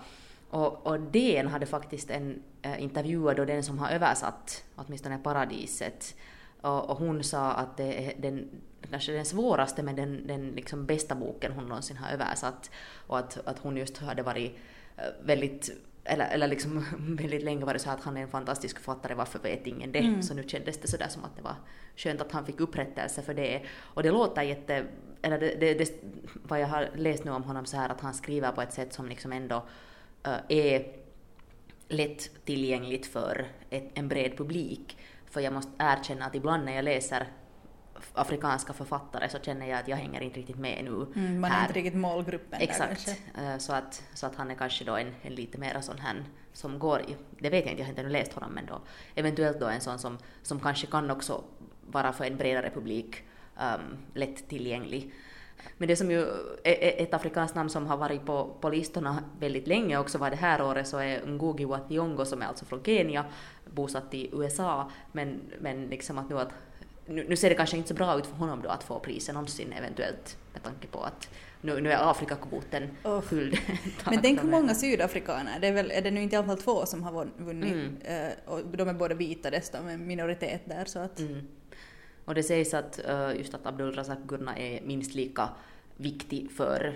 Och, 0.51 0.87
och 0.87 1.01
DN 1.01 1.49
hade 1.49 1.67
faktiskt 1.67 2.11
en 2.11 2.43
eh, 2.63 2.73
äh, 2.73 2.83
intervju 2.83 3.35
då 3.35 3.45
den 3.45 3.63
som 3.63 3.79
har 3.79 3.91
översatt 3.91 4.65
åtminstone 4.77 5.19
Paradiset 5.19 6.15
och, 6.61 6.91
och 6.91 6.97
hon 6.97 7.25
sa 7.25 7.53
att 7.53 7.77
det 7.77 8.07
är 8.07 8.15
den, 8.19 8.49
kanske 8.91 9.13
den 9.13 9.25
svåraste 9.25 9.83
men 9.83 9.97
den, 9.97 10.27
den 10.27 10.51
liksom 10.51 10.87
bästa 10.87 11.15
boken 11.15 11.53
hon 11.53 11.65
någonsin 11.69 11.97
har 11.97 12.13
översatt. 12.13 12.71
Och 13.07 13.19
att, 13.19 13.47
att 13.47 13.59
hon 13.59 13.77
just 13.77 13.99
hade 13.99 14.23
varit 14.23 14.59
eh, 14.97 15.05
väldigt 15.23 15.71
eller, 16.05 16.29
eller 16.29 16.49
liksom 16.49 16.85
väldigt 17.21 17.43
länge 17.43 17.65
var 17.65 17.73
det 17.73 17.79
så 17.79 17.91
att 17.91 18.05
han 18.05 18.17
är 18.17 18.23
en 18.23 18.29
fantastisk 18.29 18.77
författare, 18.77 19.15
varför 19.15 19.39
vet 19.39 19.67
ingen 19.67 19.93
det? 19.93 19.99
Mm. 19.99 20.23
Så 20.23 20.35
nu 20.35 20.45
kändes 20.49 20.79
det 20.79 20.89
sådär 20.89 21.09
som 21.09 21.25
att 21.25 21.37
det 21.37 21.43
var 21.43 21.55
skönt 21.97 22.21
att 22.21 22.33
han 22.33 22.47
fick 22.47 22.61
upprättelse 22.61 23.23
för 23.23 23.35
det. 23.35 23.63
Och 23.79 24.03
det 24.03 24.11
låter 24.11 24.43
jätte, 24.43 24.85
eller 25.23 25.39
det, 25.39 25.55
det, 25.61 25.75
det, 25.75 25.93
vad 26.43 26.61
jag 26.61 26.67
har 26.67 26.91
läst 26.97 27.25
nu 27.25 27.31
om 27.31 27.43
honom 27.43 27.67
så 27.67 27.77
här 27.77 27.89
att 27.89 28.01
han 28.01 28.15
skriver 28.15 28.53
på 28.53 28.63
ett 28.63 28.73
sätt 28.73 28.93
som 28.93 29.09
liksom 29.09 29.33
ändå 29.33 29.57
uh, 30.27 30.35
är 30.49 30.87
lätt 31.89 32.45
tillgängligt 32.45 33.07
för 33.07 33.47
ett, 33.71 33.91
en 33.95 34.09
bred 34.09 34.37
publik. 34.37 34.97
För 35.31 35.41
jag 35.41 35.53
måste 35.53 35.73
erkänna 35.79 36.25
att 36.25 36.35
ibland 36.35 36.65
när 36.65 36.73
jag 36.73 36.85
läser 36.85 37.27
afrikanska 38.15 38.73
författare 38.73 39.29
så 39.29 39.39
känner 39.39 39.67
jag 39.67 39.79
att 39.81 39.89
jag 39.89 39.97
hänger 39.97 40.21
inte 40.21 40.39
riktigt 40.41 40.59
med 40.59 40.85
nu. 40.85 41.21
Mm, 41.21 41.41
man 41.41 41.51
här. 41.51 41.59
är 41.59 41.69
inte 41.69 41.79
riktigt 41.79 42.01
målgruppen 42.01 42.61
Exakt. 42.61 43.17
Där, 43.35 43.59
så, 43.59 43.73
att, 43.73 44.03
så 44.15 44.27
att 44.27 44.37
han 44.37 44.51
är 44.51 44.55
kanske 44.55 44.85
då 44.85 44.97
en, 44.97 45.15
en 45.23 45.35
lite 45.35 45.59
mer 45.59 45.81
sån 45.81 45.99
här 45.99 46.25
som 46.53 46.79
går 46.79 47.01
i, 47.01 47.17
det 47.39 47.51
vet 47.51 47.65
jag 47.65 47.73
inte, 47.73 47.83
jag 47.83 47.87
har 47.87 47.91
inte 47.91 48.03
läst 48.03 48.33
honom, 48.33 48.53
men 48.53 48.67
då 48.67 48.81
eventuellt 49.15 49.61
då 49.61 49.67
en 49.67 49.81
sån 49.81 49.99
som, 49.99 50.19
som 50.43 50.61
kanske 50.61 50.87
kan 50.87 51.11
också 51.11 51.45
vara 51.87 52.13
för 52.13 52.25
en 52.25 52.37
bredare 52.37 52.71
publik 52.71 53.23
um, 53.61 53.99
lätt 54.15 54.49
tillgänglig. 54.49 55.13
Men 55.79 55.89
det 55.89 55.97
som 55.97 56.11
ju 56.11 56.21
är 56.65 57.03
ett 57.03 57.15
afrikanskt 57.15 57.57
namn 57.57 57.71
som 57.71 57.87
har 57.87 57.97
varit 57.97 58.27
på, 58.27 58.57
på 58.61 58.69
listorna 58.69 59.25
väldigt 59.41 59.67
länge 59.67 59.99
också 59.99 60.19
var 60.19 60.31
det 60.31 60.37
här 60.37 60.63
året 60.63 60.89
så 60.89 60.99
är 60.99 61.27
Ngugi 61.27 61.65
wa 61.65 61.79
Thiong'o 61.89 62.25
som 62.25 62.43
är 62.43 62.47
alltså 62.47 62.65
från 62.65 62.83
Kenya, 62.85 63.25
bosatt 63.75 64.15
i 64.15 64.31
USA, 64.33 64.91
men, 65.13 65.41
men 65.61 65.87
liksom 65.87 66.19
att 66.19 66.29
nu 66.29 66.39
att 66.39 66.53
nu, 67.07 67.27
nu, 67.29 67.37
ser 67.37 67.49
det 67.49 67.55
kanske 67.55 67.77
inte 67.77 67.89
så 67.89 67.95
bra 67.95 68.19
ut 68.19 68.27
för 68.27 68.37
honom 68.37 68.63
då 68.63 68.69
att 68.69 68.85
få 68.85 68.99
priset 68.99 69.35
någonsin 69.35 69.73
eventuellt 69.73 70.37
med 70.53 70.63
tanke 70.63 70.87
på 70.87 71.03
att 71.03 71.29
nu, 71.61 71.81
nu 71.81 71.93
är 71.93 72.11
Afrikakvoten 72.11 72.91
oh. 73.05 73.21
fylld. 73.21 73.59
Men 74.05 74.23
tänk 74.23 74.43
hur 74.43 74.49
många 74.49 74.75
sydafrikaner, 74.75 75.61
det 75.61 75.67
är, 75.67 75.73
väl, 75.73 75.91
är 75.91 76.03
det 76.03 76.11
nu 76.11 76.23
inte 76.23 76.37
i 76.37 76.39
alla 76.39 76.47
fall 76.47 76.63
två 76.63 76.87
som 76.87 77.03
har 77.03 77.29
vunnit 77.37 77.73
mm. 77.73 77.97
Eh, 78.05 78.33
och 78.47 78.61
de 78.65 78.89
är 78.89 78.95
båda 78.95 79.15
vita 79.15 79.51
dessutom, 79.51 79.89
en 79.89 80.07
minoritet 80.07 80.61
där 80.65 80.85
så 80.85 80.99
att 80.99 81.19
mm. 81.19 81.47
Och 82.25 82.35
det 82.35 82.43
sägs 82.43 82.75
att 82.75 83.01
uh, 83.09 83.37
just 83.37 83.55
att 83.55 83.67
Abdul 83.67 83.95
Razak 83.95 84.19
Gurna 84.27 84.57
är 84.57 84.81
minst 84.83 85.15
lika 85.15 85.49
viktig 86.01 86.51
för 86.51 86.95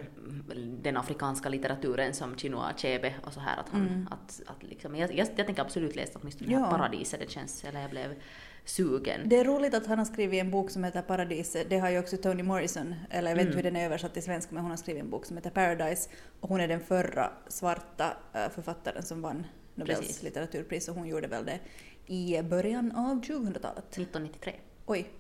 den 0.82 0.96
afrikanska 0.96 1.48
litteraturen 1.48 2.14
som 2.14 2.36
Chinua 2.36 2.62
Achebe 2.62 3.14
och 3.26 3.32
så 3.32 3.40
här 3.40 3.60
att 3.60 3.68
han, 3.68 3.88
mm. 3.88 4.08
att, 4.10 4.42
att 4.46 4.62
liksom, 4.62 4.96
jag, 4.96 5.14
jag, 5.14 5.28
jag 5.36 5.46
tänker 5.46 5.62
absolut 5.62 5.96
läsa 5.96 6.18
åtminstone 6.22 6.52
ja. 6.52 6.70
Paradiset, 6.70 7.20
det 7.20 7.30
känns, 7.30 7.64
eller 7.64 7.80
jag 7.80 7.90
blev 7.90 8.14
sugen. 8.64 9.20
Det 9.24 9.36
är 9.36 9.44
roligt 9.44 9.74
att 9.74 9.86
han 9.86 9.98
har 9.98 10.04
skrivit 10.04 10.40
en 10.40 10.50
bok 10.50 10.70
som 10.70 10.84
heter 10.84 11.02
Paradiset, 11.02 11.70
det 11.70 11.78
har 11.78 11.90
ju 11.90 11.98
också 11.98 12.16
Toni 12.16 12.42
Morrison, 12.42 12.94
eller 13.10 13.30
jag 13.30 13.36
vet 13.36 13.44
mm. 13.44 13.56
hur 13.56 13.62
den 13.62 13.76
är 13.76 13.84
översatt 13.84 14.12
till 14.12 14.22
svenska 14.22 14.54
men 14.54 14.62
hon 14.62 14.70
har 14.70 14.76
skrivit 14.76 15.02
en 15.02 15.10
bok 15.10 15.26
som 15.26 15.36
heter 15.36 15.50
Paradise 15.50 16.10
och 16.40 16.48
hon 16.48 16.60
är 16.60 16.68
den 16.68 16.80
förra 16.80 17.32
svarta 17.48 18.16
äh, 18.32 18.48
författaren 18.54 19.02
som 19.02 19.22
vann 19.22 19.46
Nobels 19.74 20.00
Precis. 20.00 20.22
litteraturpris 20.22 20.88
och 20.88 20.94
hon 20.94 21.08
gjorde 21.08 21.26
väl 21.26 21.44
det 21.44 21.60
i 22.06 22.42
början 22.42 22.92
av 22.92 23.22
2000-talet. 23.22 23.84
1993. 23.90 24.52
Oj, 24.86 25.10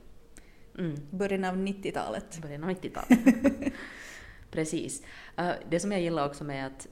Mm. 0.78 1.00
Början 1.10 1.44
av 1.44 1.56
90-talet. 1.56 2.38
Början 2.42 2.64
av 2.64 2.70
90-talet. 2.70 3.72
Precis. 4.50 5.02
Uh, 5.40 5.50
det 5.70 5.80
som 5.80 5.92
jag 5.92 6.00
gillar 6.00 6.26
också 6.26 6.44
med 6.44 6.66
att 6.66 6.88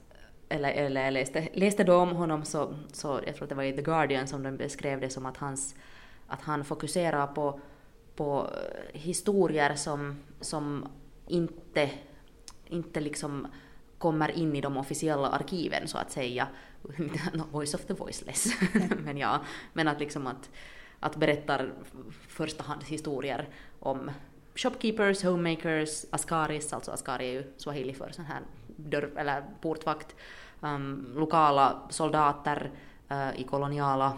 eller, 0.49 0.69
eller 0.69 1.03
jag 1.03 1.13
läste, 1.13 1.47
läste 1.53 1.83
då 1.83 1.95
om 1.95 2.11
honom 2.11 2.45
så, 2.45 2.75
så, 2.91 3.19
jag 3.25 3.35
tror 3.35 3.45
att 3.45 3.49
det 3.49 3.55
var 3.55 3.63
i 3.63 3.73
The 3.73 3.81
Guardian 3.81 4.27
som 4.27 4.43
de 4.43 4.57
beskrev 4.57 5.01
det 5.01 5.09
som 5.09 5.25
att, 5.25 5.37
hans, 5.37 5.75
att 6.27 6.41
han 6.41 6.65
fokuserar 6.65 7.27
på, 7.27 7.59
på 8.15 8.49
eh, 8.93 8.99
historier 8.99 9.75
som, 9.75 10.19
som 10.41 10.87
inte, 11.27 11.89
inte 12.65 12.99
liksom 12.99 13.47
kommer 13.97 14.31
in 14.31 14.55
i 14.55 14.61
de 14.61 14.77
officiella 14.77 15.27
arkiven 15.27 15.87
så 15.87 15.97
att 15.97 16.11
säga. 16.11 16.47
No, 17.33 17.43
voice 17.51 17.73
of 17.73 17.85
the 17.85 17.93
voiceless. 17.93 18.47
men 19.03 19.17
ja, 19.17 19.41
men 19.73 19.87
att 19.87 19.99
liksom 19.99 20.27
att, 20.27 20.49
att 21.03 21.15
berättar 21.15 21.73
förstahandshistorier 22.27 23.49
om 23.79 24.11
shopkeepers, 24.55 25.23
homemakers, 25.23 26.05
askaris, 26.11 26.73
alltså 26.73 26.91
askari 26.91 27.27
är 27.27 27.31
ju 27.31 27.43
swahili 27.57 27.93
för 27.93 28.11
sån 28.11 28.25
här 28.25 28.41
dörr 28.67 29.09
eller 29.15 29.43
portvakt, 29.61 30.15
um, 30.61 31.13
lokala 31.15 31.81
soldater 31.89 32.71
uh, 33.11 33.39
i 33.39 33.43
koloniala 33.43 34.17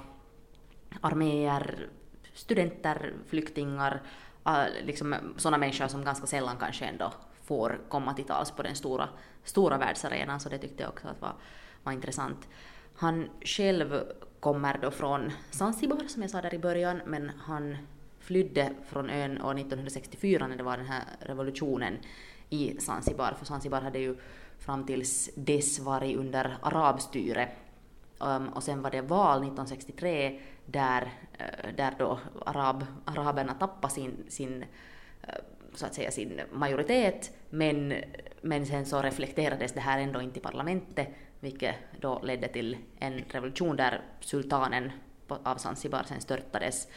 arméer, 1.02 1.88
studenter, 2.34 3.13
flyktingar, 3.28 4.02
uh, 4.48 4.86
liksom 4.86 5.15
sådana 5.38 5.58
människor 5.58 5.88
som 5.88 6.04
ganska 6.04 6.28
sällan 6.28 6.58
kanske 6.60 6.86
ändå 6.86 7.13
får 7.43 7.80
komma 7.89 8.13
till 8.13 8.26
tals 8.26 8.52
på 8.52 8.63
den 8.63 8.76
stora, 8.76 9.10
stora 9.43 9.78
världsarenan, 9.78 10.39
så 10.39 10.50
det 10.50 10.58
tyckte 10.58 10.84
jag 10.84 10.89
också 10.89 11.08
att 11.08 11.21
var, 11.21 11.34
var 11.84 11.93
intressant. 11.93 12.48
Han 12.95 13.30
själv 13.41 14.04
kommer 14.45 14.77
då 14.81 14.91
från 14.91 15.31
Zanzibar, 15.51 16.08
som 16.08 16.21
jag 16.21 16.31
sa 16.31 16.41
där 16.41 16.53
i 16.53 16.60
början, 16.60 17.01
men 17.05 17.31
han 17.39 17.77
flydde 18.19 18.69
från 18.88 19.10
ön 19.10 19.41
år 19.41 19.60
1964 19.60 20.47
när 20.47 20.58
det 20.58 20.63
var 20.63 20.77
den 20.77 20.86
här 20.86 21.03
revolutionen 21.19 21.97
i 22.49 22.79
Zanzibar, 22.79 23.36
för 23.39 23.45
Zanzibar 23.45 23.81
hade 23.81 23.99
ju 23.99 24.15
fram 24.60 24.86
tills 24.86 25.29
dess 25.36 25.79
varit 25.79 26.17
under 26.17 26.58
arabstyre. 26.62 27.49
Um, 28.19 28.49
och 28.49 28.63
sen 28.63 28.81
var 28.81 28.91
det 28.91 29.01
val 29.01 29.38
1963 29.38 30.39
där, 30.65 31.01
uh, 31.01 31.75
där 31.77 31.93
då 31.99 32.19
arab, 32.45 32.86
araberna 33.05 33.53
tappade 33.53 33.93
sin, 33.93 34.25
sin 34.27 34.63
uh, 34.63 35.29
så 35.73 35.86
att 35.86 35.95
säga 35.95 36.12
sin 36.12 36.41
majoritet, 36.53 37.31
men, 37.55 37.93
men 38.41 38.65
sen 38.65 38.85
så 38.85 39.01
reflekterades 39.01 39.71
det 39.71 39.79
här 39.79 39.99
ändå 39.99 40.21
inte 40.21 40.39
i 40.39 40.41
parlamentet, 40.41 41.07
vilket 41.39 41.75
då 42.01 42.19
ledde 42.23 42.47
till 42.47 42.77
en 42.99 43.23
revolution 43.29 43.75
där 43.75 44.01
sultanen 44.19 44.91
av 45.27 45.55
Zanzibar 45.55 46.03
sen 46.03 46.21
störtades. 46.21 46.87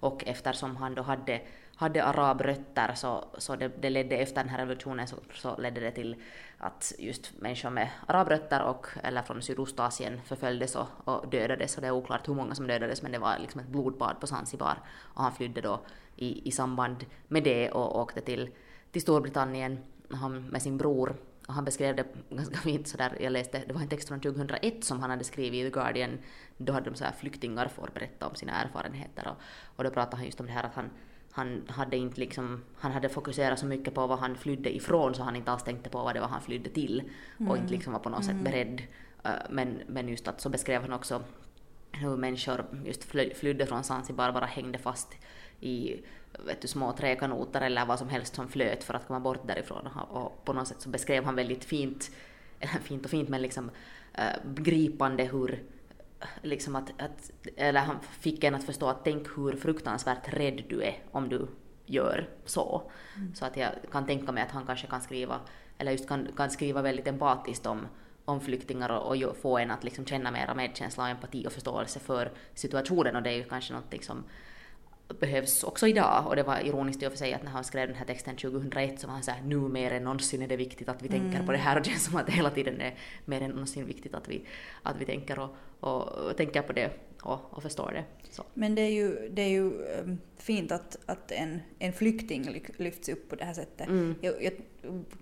Och 0.00 0.24
eftersom 0.26 0.76
han 0.76 0.94
då 0.94 1.02
hade, 1.02 1.40
hade 1.76 2.04
arabrötter 2.04 2.94
så, 2.94 3.24
så 3.38 3.56
det, 3.56 3.82
det 3.82 3.90
ledde 3.90 4.16
efter 4.16 4.36
den 4.36 4.48
här 4.48 4.58
revolutionen 4.58 5.06
så, 5.08 5.16
så 5.34 5.56
ledde 5.56 5.80
det 5.80 5.90
till 5.90 6.16
att 6.58 6.92
just 6.98 7.32
människor 7.40 7.70
med 7.70 7.88
arabrötter 8.06 8.62
och, 8.62 8.86
eller 9.02 9.22
från 9.22 9.42
Sydostasien 9.42 10.20
förföljdes 10.24 10.76
och, 10.76 10.88
och 11.04 11.28
dödades. 11.28 11.76
Och 11.76 11.82
det 11.82 11.86
är 11.86 11.92
oklart 11.92 12.28
hur 12.28 12.34
många 12.34 12.54
som 12.54 12.66
dödades 12.66 13.02
men 13.02 13.12
det 13.12 13.18
var 13.18 13.38
liksom 13.38 13.60
ett 13.60 13.68
blodbad 13.68 14.20
på 14.20 14.26
Zanzibar. 14.26 14.78
Och 15.14 15.22
han 15.22 15.32
flydde 15.32 15.60
då 15.60 15.80
i, 16.16 16.48
i 16.48 16.50
samband 16.50 17.04
med 17.28 17.42
det 17.42 17.70
och 17.70 18.00
åkte 18.00 18.20
till, 18.20 18.50
till 18.90 19.02
Storbritannien 19.02 19.78
han, 20.14 20.42
med 20.42 20.62
sin 20.62 20.78
bror. 20.78 21.16
Och 21.46 21.54
han 21.54 21.64
beskrev 21.64 21.96
det 21.96 22.06
ganska 22.30 22.56
fint 22.56 22.88
sådär, 22.88 23.16
jag 23.20 23.32
läste, 23.32 23.62
det 23.66 23.72
var 23.72 23.80
en 23.80 23.88
text 23.88 24.08
från 24.08 24.20
2001 24.20 24.84
som 24.84 25.00
han 25.00 25.10
hade 25.10 25.24
skrivit 25.24 25.60
i 25.60 25.64
The 25.64 25.70
Guardian. 25.70 26.18
Då 26.56 26.72
hade 26.72 26.90
de 26.90 26.96
så 26.96 27.04
här 27.04 27.12
flyktingar 27.12 27.68
får 27.68 27.90
berätta 27.94 28.26
om 28.26 28.34
sina 28.34 28.52
erfarenheter 28.52 29.28
och, 29.28 29.36
och 29.76 29.84
då 29.84 29.90
pratade 29.90 30.16
han 30.16 30.26
just 30.26 30.40
om 30.40 30.46
det 30.46 30.52
här 30.52 30.64
att 30.64 30.74
han 30.74 30.90
han 31.34 31.62
hade 31.68 31.96
inte 31.96 32.20
liksom, 32.20 32.62
han 32.76 32.92
hade 32.92 33.08
fokuserat 33.08 33.58
så 33.58 33.66
mycket 33.66 33.94
på 33.94 34.06
vad 34.06 34.18
han 34.18 34.36
flydde 34.36 34.76
ifrån 34.76 35.14
så 35.14 35.22
han 35.22 35.36
inte 35.36 35.50
alls 35.50 35.62
tänkte 35.62 35.90
på 35.90 36.02
vad 36.02 36.14
det 36.14 36.20
var 36.20 36.28
han 36.28 36.42
flydde 36.42 36.70
till 36.70 37.02
och 37.34 37.40
mm. 37.40 37.56
inte 37.56 37.72
liksom 37.72 37.92
var 37.92 38.00
på 38.00 38.08
något 38.08 38.24
sätt 38.24 38.36
beredd. 38.36 38.82
Uh, 39.26 39.30
men, 39.50 39.82
men 39.86 40.08
just 40.08 40.28
att 40.28 40.40
så 40.40 40.48
beskrev 40.48 40.82
han 40.82 40.92
också 40.92 41.22
hur 41.92 42.16
människor 42.16 42.64
just 42.84 43.04
flydde 43.34 43.66
från 43.66 43.84
Zanzibar 43.84 44.32
bara 44.32 44.46
hängde 44.46 44.78
fast 44.78 45.14
i 45.60 46.00
vet 46.38 46.60
du, 46.60 46.68
små 46.68 46.92
träkanoter 46.92 47.60
eller 47.60 47.86
vad 47.86 47.98
som 47.98 48.08
helst 48.08 48.34
som 48.34 48.48
flöt 48.48 48.84
för 48.84 48.94
att 48.94 49.06
komma 49.06 49.20
bort 49.20 49.46
därifrån. 49.46 49.86
Och 49.86 50.44
på 50.44 50.52
något 50.52 50.68
sätt 50.68 50.80
så 50.80 50.88
beskrev 50.88 51.24
han 51.24 51.34
väldigt 51.34 51.64
fint, 51.64 52.10
eller 52.60 52.82
fint 52.82 53.04
och 53.04 53.10
fint 53.10 53.28
men 53.28 53.42
liksom 53.42 53.70
uh, 54.18 54.52
gripande 54.54 55.24
hur 55.24 55.62
liksom 56.42 56.76
att, 56.76 57.02
att, 57.02 57.30
eller 57.56 57.80
han 57.80 58.00
fick 58.00 58.44
en 58.44 58.54
att 58.54 58.64
förstå 58.64 58.88
att 58.88 59.04
tänk 59.04 59.28
hur 59.36 59.56
fruktansvärt 59.56 60.34
rädd 60.34 60.62
du 60.68 60.82
är 60.82 60.98
om 61.10 61.28
du 61.28 61.46
gör 61.86 62.28
så. 62.44 62.90
Mm. 63.16 63.34
Så 63.34 63.44
att 63.44 63.56
jag 63.56 63.70
kan 63.92 64.06
tänka 64.06 64.32
mig 64.32 64.42
att 64.42 64.50
han 64.50 64.66
kanske 64.66 64.86
kan 64.86 65.00
skriva, 65.00 65.40
eller 65.78 65.92
just 65.92 66.08
kan, 66.08 66.28
kan 66.36 66.50
skriva 66.50 66.82
väldigt 66.82 67.06
empatiskt 67.06 67.66
om, 67.66 67.86
om 68.24 68.40
flyktingar 68.40 68.88
och, 68.88 69.22
och 69.24 69.36
få 69.36 69.58
en 69.58 69.70
att 69.70 69.84
liksom 69.84 70.06
känna 70.06 70.30
mera 70.30 70.54
medkänsla 70.54 71.02
och 71.02 71.10
empati 71.10 71.46
och 71.46 71.52
förståelse 71.52 72.00
för 72.00 72.32
situationen 72.54 73.16
och 73.16 73.22
det 73.22 73.30
är 73.30 73.36
ju 73.36 73.44
kanske 73.44 73.72
någonting 73.72 74.02
som 74.02 74.24
behövs 75.20 75.64
också 75.64 75.86
idag. 75.86 76.24
Och 76.26 76.36
det 76.36 76.42
var 76.42 76.60
ironiskt 76.60 77.02
i 77.02 77.06
och 77.06 77.10
för 77.10 77.18
sig 77.18 77.34
att 77.34 77.42
när 77.42 77.50
han 77.50 77.64
skrev 77.64 77.88
den 77.88 77.96
här 77.96 78.06
texten 78.06 78.36
2001 78.36 79.00
så 79.00 79.06
var 79.06 79.14
han 79.14 79.22
såhär 79.22 79.42
nu 79.42 79.56
mer 79.56 79.90
än 79.90 80.04
någonsin 80.04 80.42
är 80.42 80.48
det 80.48 80.56
viktigt 80.56 80.88
att 80.88 81.02
vi 81.02 81.08
mm. 81.08 81.20
tänker 81.20 81.46
på 81.46 81.52
det 81.52 81.58
här 81.58 81.76
och 81.76 81.82
det 81.82 81.88
känns 81.88 82.04
som 82.04 82.16
att 82.16 82.26
det 82.26 82.32
hela 82.32 82.50
tiden 82.50 82.80
är 82.80 82.94
mer 83.24 83.40
än 83.40 83.50
någonsin 83.50 83.86
viktigt 83.86 84.14
att 84.14 84.28
vi, 84.28 84.44
att 84.82 84.96
vi 85.00 85.04
tänker 85.04 85.38
och, 85.38 85.54
och 85.80 86.36
tänker 86.36 86.62
på 86.62 86.72
det 86.72 86.90
och, 87.22 87.38
och 87.56 87.62
förstår 87.62 87.92
det. 87.92 88.04
Så. 88.30 88.44
Men 88.54 88.74
det 88.74 88.82
är 88.82 88.90
ju, 88.90 89.28
det 89.28 89.42
är 89.42 89.48
ju 89.48 89.86
ehm, 89.86 90.18
fint 90.36 90.72
att, 90.72 90.98
att 91.06 91.32
en, 91.32 91.60
en 91.78 91.92
flykting 91.92 92.62
lyfts 92.76 93.08
upp 93.08 93.28
på 93.28 93.36
det 93.36 93.44
här 93.44 93.54
sättet. 93.54 93.88
Mm. 93.88 94.14
Jag, 94.20 94.44
jag, 94.44 94.52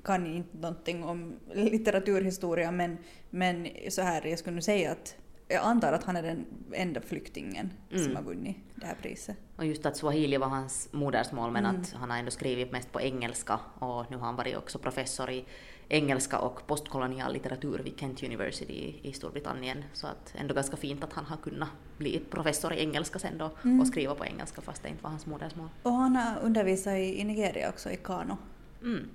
kan 0.04 0.26
inte 0.26 0.56
någonting 0.56 1.04
om 1.04 1.34
litteraturhistoria 1.54 2.70
men, 2.70 2.98
men 3.30 3.68
så 3.88 4.02
här, 4.02 4.26
jag 4.26 4.38
skulle 4.38 4.62
säga 4.62 4.92
att 4.92 5.16
jag 5.50 5.64
antar 5.64 5.92
att 5.92 6.04
han 6.04 6.16
är 6.16 6.22
den 6.22 6.46
enda 6.72 7.00
flyktingen 7.00 7.72
mm. 7.90 8.04
som 8.04 8.16
har 8.16 8.22
vunnit 8.22 8.56
det 8.74 8.86
här 8.86 8.96
priset. 9.02 9.36
Och 9.56 9.66
just 9.66 9.86
att 9.86 9.96
swahili 9.96 10.36
var 10.36 10.48
hans 10.48 10.88
modersmål 10.92 11.50
men 11.50 11.64
mm. 11.64 11.80
att 11.80 11.92
han 11.92 12.10
har 12.10 12.18
ändå 12.18 12.30
skrivit 12.30 12.72
mest 12.72 12.92
på 12.92 13.00
engelska 13.00 13.60
och 13.78 14.10
nu 14.10 14.16
har 14.16 14.26
han 14.26 14.36
varit 14.36 14.56
också 14.56 14.78
professor 14.78 15.30
i 15.30 15.44
engelska 15.88 16.38
och 16.38 16.66
postkolonial 16.66 17.32
litteratur 17.32 17.78
vid 17.78 18.00
Kent 18.00 18.22
University 18.22 18.94
i 19.02 19.12
Storbritannien. 19.12 19.84
Så 19.92 20.06
att 20.06 20.34
ändå 20.36 20.54
ganska 20.54 20.76
fint 20.76 21.04
att 21.04 21.12
han 21.12 21.24
har 21.24 21.36
kunnat 21.36 21.68
bli 21.98 22.22
professor 22.30 22.72
i 22.72 22.80
engelska 22.80 23.18
sen 23.18 23.38
då 23.38 23.50
mm. 23.64 23.80
och 23.80 23.86
skriva 23.86 24.14
på 24.14 24.24
engelska 24.24 24.60
fast 24.60 24.82
det 24.82 24.88
inte 24.88 25.02
var 25.02 25.10
hans 25.10 25.26
modersmål. 25.26 25.68
Och 25.82 25.92
han 25.92 26.16
har 26.16 26.40
undervisat 26.40 26.94
i, 26.94 27.24
Nigeria 27.24 27.68
också, 27.68 27.90
i 27.90 27.96
Kano. 27.96 28.36
Mm. 28.82 29.08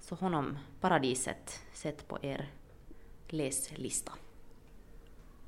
Så 0.00 0.14
honom, 0.14 0.58
paradiset, 0.80 1.60
sett 1.72 2.08
på 2.08 2.18
er 2.22 2.50
läslista. 3.28 4.12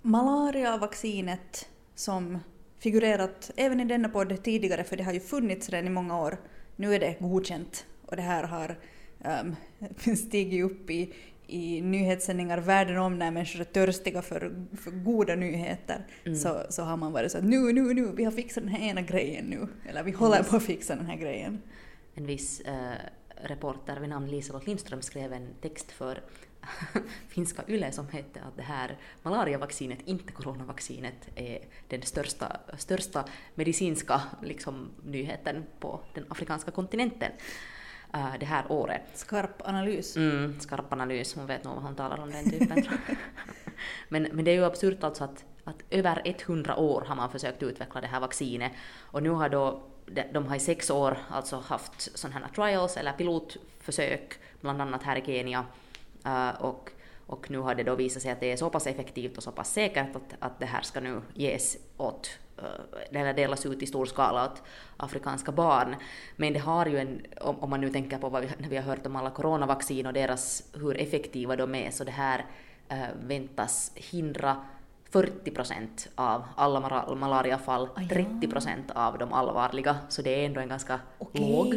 Malariavaccinet 0.02 1.68
som 1.94 2.38
figurerat 2.78 3.50
även 3.56 3.80
i 3.80 3.84
denna 3.84 4.08
podd 4.08 4.42
tidigare, 4.42 4.84
för 4.84 4.96
det 4.96 5.02
har 5.02 5.12
ju 5.12 5.20
funnits 5.20 5.68
redan 5.68 5.86
i 5.86 5.90
många 5.90 6.20
år. 6.20 6.38
Nu 6.76 6.94
är 6.94 7.00
det 7.00 7.16
godkänt 7.20 7.86
och 8.06 8.16
det 8.16 8.22
här 8.22 8.44
har 8.44 8.78
um, 9.42 10.16
stigit 10.16 10.64
upp 10.64 10.90
i, 10.90 11.14
i 11.46 11.80
nyhetssändningar 11.80 12.58
världen 12.58 12.98
om 12.98 13.18
när 13.18 13.30
människor 13.30 13.60
är 13.60 13.64
törstiga 13.64 14.22
för, 14.22 14.66
för 14.76 14.90
goda 14.90 15.34
nyheter. 15.34 16.06
Mm. 16.24 16.38
Så, 16.38 16.62
så 16.68 16.82
har 16.82 16.96
man 16.96 17.12
varit 17.12 17.32
så 17.32 17.38
att 17.38 17.44
nu, 17.44 17.72
nu, 17.72 17.94
nu, 17.94 18.12
vi 18.16 18.24
har 18.24 18.32
fixat 18.32 18.64
den 18.64 18.72
här 18.72 18.88
ena 18.88 19.02
grejen 19.02 19.44
nu. 19.44 19.68
Eller 19.88 20.02
vi 20.02 20.10
håller 20.12 20.42
på 20.42 20.56
att 20.56 20.62
fixa 20.62 20.96
den 20.96 21.06
här 21.06 21.16
grejen. 21.16 21.62
En 22.14 22.26
viss 22.26 22.60
uh, 22.60 22.92
reporter 23.48 24.00
vid 24.00 24.08
namn 24.08 24.30
Liselott 24.30 24.66
Lindström 24.66 25.02
skrev 25.02 25.32
en 25.32 25.48
text 25.60 25.92
för 25.92 26.22
finska 27.28 27.62
YLE 27.68 27.92
som 27.92 28.08
hette 28.08 28.40
att 28.40 28.56
det 28.56 28.62
här 28.62 28.96
malariavaccinet, 29.22 29.98
inte 30.04 30.32
coronavaccinet, 30.32 31.28
är 31.34 31.58
den 31.88 32.02
största, 32.02 32.56
största 32.78 33.24
medicinska 33.54 34.22
liksom, 34.42 34.90
nyheten 35.04 35.64
på 35.80 36.00
den 36.14 36.24
afrikanska 36.28 36.70
kontinenten 36.70 37.32
uh, 38.14 38.34
det 38.40 38.46
här 38.46 38.72
året. 38.72 39.02
Skarp 39.14 39.62
analys. 39.68 40.16
Mm, 40.16 40.60
skarp 40.60 40.92
analys, 40.92 41.34
hon 41.34 41.46
vet 41.46 41.64
nog 41.64 41.74
vad 41.74 41.82
hon 41.82 41.94
talar 41.94 42.20
om 42.20 42.30
den 42.30 42.50
typen. 42.50 42.84
men, 44.08 44.22
men 44.32 44.44
det 44.44 44.50
är 44.50 44.54
ju 44.54 44.64
absurt 44.64 45.04
alltså 45.04 45.24
att, 45.24 45.44
att 45.64 45.82
över 45.90 46.22
100 46.24 46.76
år 46.76 47.04
har 47.06 47.14
man 47.14 47.30
försökt 47.30 47.62
utveckla 47.62 48.00
det 48.00 48.06
här 48.06 48.20
vaccinet 48.20 48.72
och 48.96 49.22
nu 49.22 49.30
har 49.30 49.48
då 49.48 49.82
de 50.32 50.46
har 50.46 50.56
i 50.56 50.60
sex 50.60 50.90
år 50.90 51.18
alltså 51.30 51.56
haft 51.56 52.18
sådana 52.18 52.40
här 52.40 52.54
trials 52.54 52.96
eller 52.96 53.12
pilotförsök, 53.12 54.38
bland 54.60 54.82
annat 54.82 55.02
här 55.02 55.16
i 55.16 55.22
Kenya, 55.26 55.64
Uh, 56.26 56.62
och, 56.62 56.90
och 57.26 57.50
nu 57.50 57.58
har 57.58 57.74
det 57.74 57.82
då 57.82 57.94
visat 57.94 58.22
sig 58.22 58.30
att 58.30 58.40
det 58.40 58.52
är 58.52 58.56
så 58.56 58.70
pass 58.70 58.86
effektivt 58.86 59.36
och 59.36 59.42
så 59.42 59.52
pass 59.52 59.72
säkert 59.72 60.16
att, 60.16 60.34
att 60.38 60.60
det 60.60 60.66
här 60.66 60.82
ska 60.82 61.00
nu 61.00 61.20
ges 61.34 61.76
åt, 61.96 62.38
uh, 62.58 63.20
eller 63.20 63.34
delas 63.34 63.66
ut 63.66 63.82
i 63.82 63.86
stor 63.86 64.06
skala 64.06 64.44
åt 64.44 64.62
afrikanska 64.96 65.52
barn. 65.52 65.96
Men 66.36 66.52
det 66.52 66.58
har 66.58 66.86
ju 66.86 66.98
en, 66.98 67.26
om, 67.40 67.60
om 67.60 67.70
man 67.70 67.80
nu 67.80 67.90
tänker 67.90 68.18
på 68.18 68.28
vad 68.28 68.42
vi, 68.42 68.48
när 68.58 68.68
vi 68.68 68.76
har 68.76 68.84
hört 68.84 69.06
om 69.06 69.16
alla 69.16 69.30
coronavaccin 69.30 70.06
och 70.06 70.12
deras, 70.12 70.62
hur 70.74 71.00
effektiva 71.00 71.56
de 71.56 71.74
är, 71.74 71.90
så 71.90 72.04
det 72.04 72.10
här 72.10 72.46
uh, 72.92 73.06
väntas 73.26 73.92
hindra 73.94 74.56
40 75.10 75.50
procent 75.50 76.08
av 76.14 76.44
alla 76.56 76.80
malariafall, 77.14 77.88
ah, 77.94 78.08
30 78.08 78.48
procent 78.48 78.90
av 78.90 79.18
de 79.18 79.32
allvarliga, 79.32 79.98
så 80.08 80.22
det 80.22 80.42
är 80.42 80.46
ändå 80.46 80.60
en 80.60 80.68
ganska 80.68 81.00
Okej, 81.18 81.52
låg, 81.52 81.74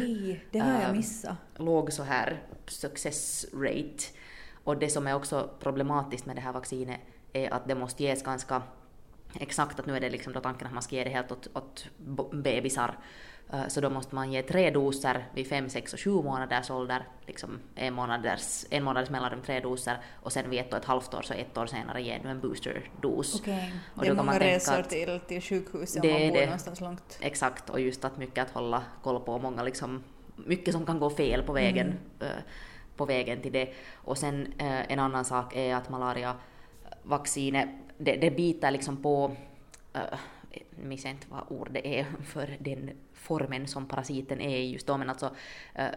det 0.50 0.58
har 0.58 0.82
jag 0.82 0.96
missat. 0.96 1.36
låg 1.56 1.92
så 1.92 2.02
här 2.02 2.42
success 2.66 3.46
rate. 3.54 4.04
Och 4.64 4.76
det 4.76 4.88
som 4.88 5.06
är 5.06 5.14
också 5.14 5.50
problematiskt 5.60 6.26
med 6.26 6.36
det 6.36 6.40
här 6.40 6.52
vaccinet 6.52 7.00
är 7.32 7.54
att 7.54 7.68
det 7.68 7.74
måste 7.74 8.02
ges 8.02 8.22
ganska 8.22 8.62
exakt 9.40 9.80
att 9.80 9.86
nu 9.86 9.96
är 9.96 10.00
det 10.00 10.10
liksom 10.10 10.32
då 10.32 10.40
tanken 10.40 10.66
att 10.66 10.72
man 10.72 10.82
ska 10.82 10.96
ge 10.96 11.04
det 11.04 11.10
helt 11.10 11.32
åt, 11.32 11.48
åt 11.54 11.86
bebisar. 12.32 12.98
Eh, 13.52 13.66
så 13.68 13.80
då 13.80 13.90
måste 13.90 14.14
man 14.14 14.32
ge 14.32 14.42
tre 14.42 14.70
doser 14.70 15.28
vid 15.34 15.48
fem, 15.48 15.68
sex 15.68 15.92
och 15.92 16.00
sju 16.00 16.10
månaders 16.10 16.70
ålder, 16.70 17.08
liksom 17.26 17.58
en 17.74 17.94
månaders, 17.94 18.64
en 18.70 18.84
månaders 18.84 19.10
mellanrum 19.10 19.42
tre 19.42 19.60
doser 19.60 19.98
och 20.22 20.32
sen 20.32 20.50
vid 20.50 20.60
ett 20.60 20.72
och 20.72 20.78
ett 20.78 20.84
halvt 20.84 21.14
år 21.14 21.22
så 21.22 21.34
ett 21.34 21.58
år 21.58 21.66
senare 21.66 22.02
ger 22.02 22.20
du 22.22 22.28
en 22.28 22.40
boosterdos. 22.40 23.40
Okej, 23.40 23.74
Och 23.94 24.02
det 24.02 24.08
är 24.08 24.14
många 24.14 24.38
resor 24.38 24.82
till, 24.82 25.20
till 25.28 25.42
sjukhus 25.42 25.96
om 25.96 26.08
man 26.10 26.20
bor 26.28 26.36
det. 26.36 26.44
någonstans 26.44 26.80
långt. 26.80 27.18
Exakt, 27.20 27.70
och 27.70 27.80
just 27.80 28.04
att 28.04 28.16
mycket 28.18 28.44
att 28.44 28.50
hålla 28.50 28.82
koll 29.02 29.20
på, 29.20 29.38
många 29.38 29.62
liksom, 29.62 30.02
mycket 30.36 30.74
som 30.74 30.86
kan 30.86 30.98
gå 30.98 31.10
fel 31.10 31.42
på 31.42 31.52
vägen, 31.52 31.86
Mm. 32.20 32.32
Eh, 32.94 32.96
på 32.96 33.04
vägen 33.04 33.40
till 33.40 33.52
det. 33.52 33.72
Och 33.94 34.18
sen 34.18 34.52
eh, 34.58 34.92
en 34.92 34.98
annan 34.98 35.24
sak 35.24 35.56
är 35.56 35.74
att 35.74 35.90
malariavaccinet, 35.90 37.68
det, 37.98 38.16
det 38.16 38.30
biter 38.30 38.70
liksom 38.70 38.96
på, 38.96 39.36
uh, 39.96 40.18
jag 40.50 40.84
minns 40.84 41.04
inte 41.04 41.26
vad 41.30 41.42
ordet 41.48 41.84
är 41.84 42.06
för 42.24 42.56
den 42.58 42.90
formen 43.12 43.66
som 43.66 43.86
parasiten 43.86 44.40
är 44.40 44.56
i 44.58 44.70
just 44.70 44.86
då, 44.86 44.96
men 44.96 45.10
alltså 45.10 45.30
eh, 45.74 45.88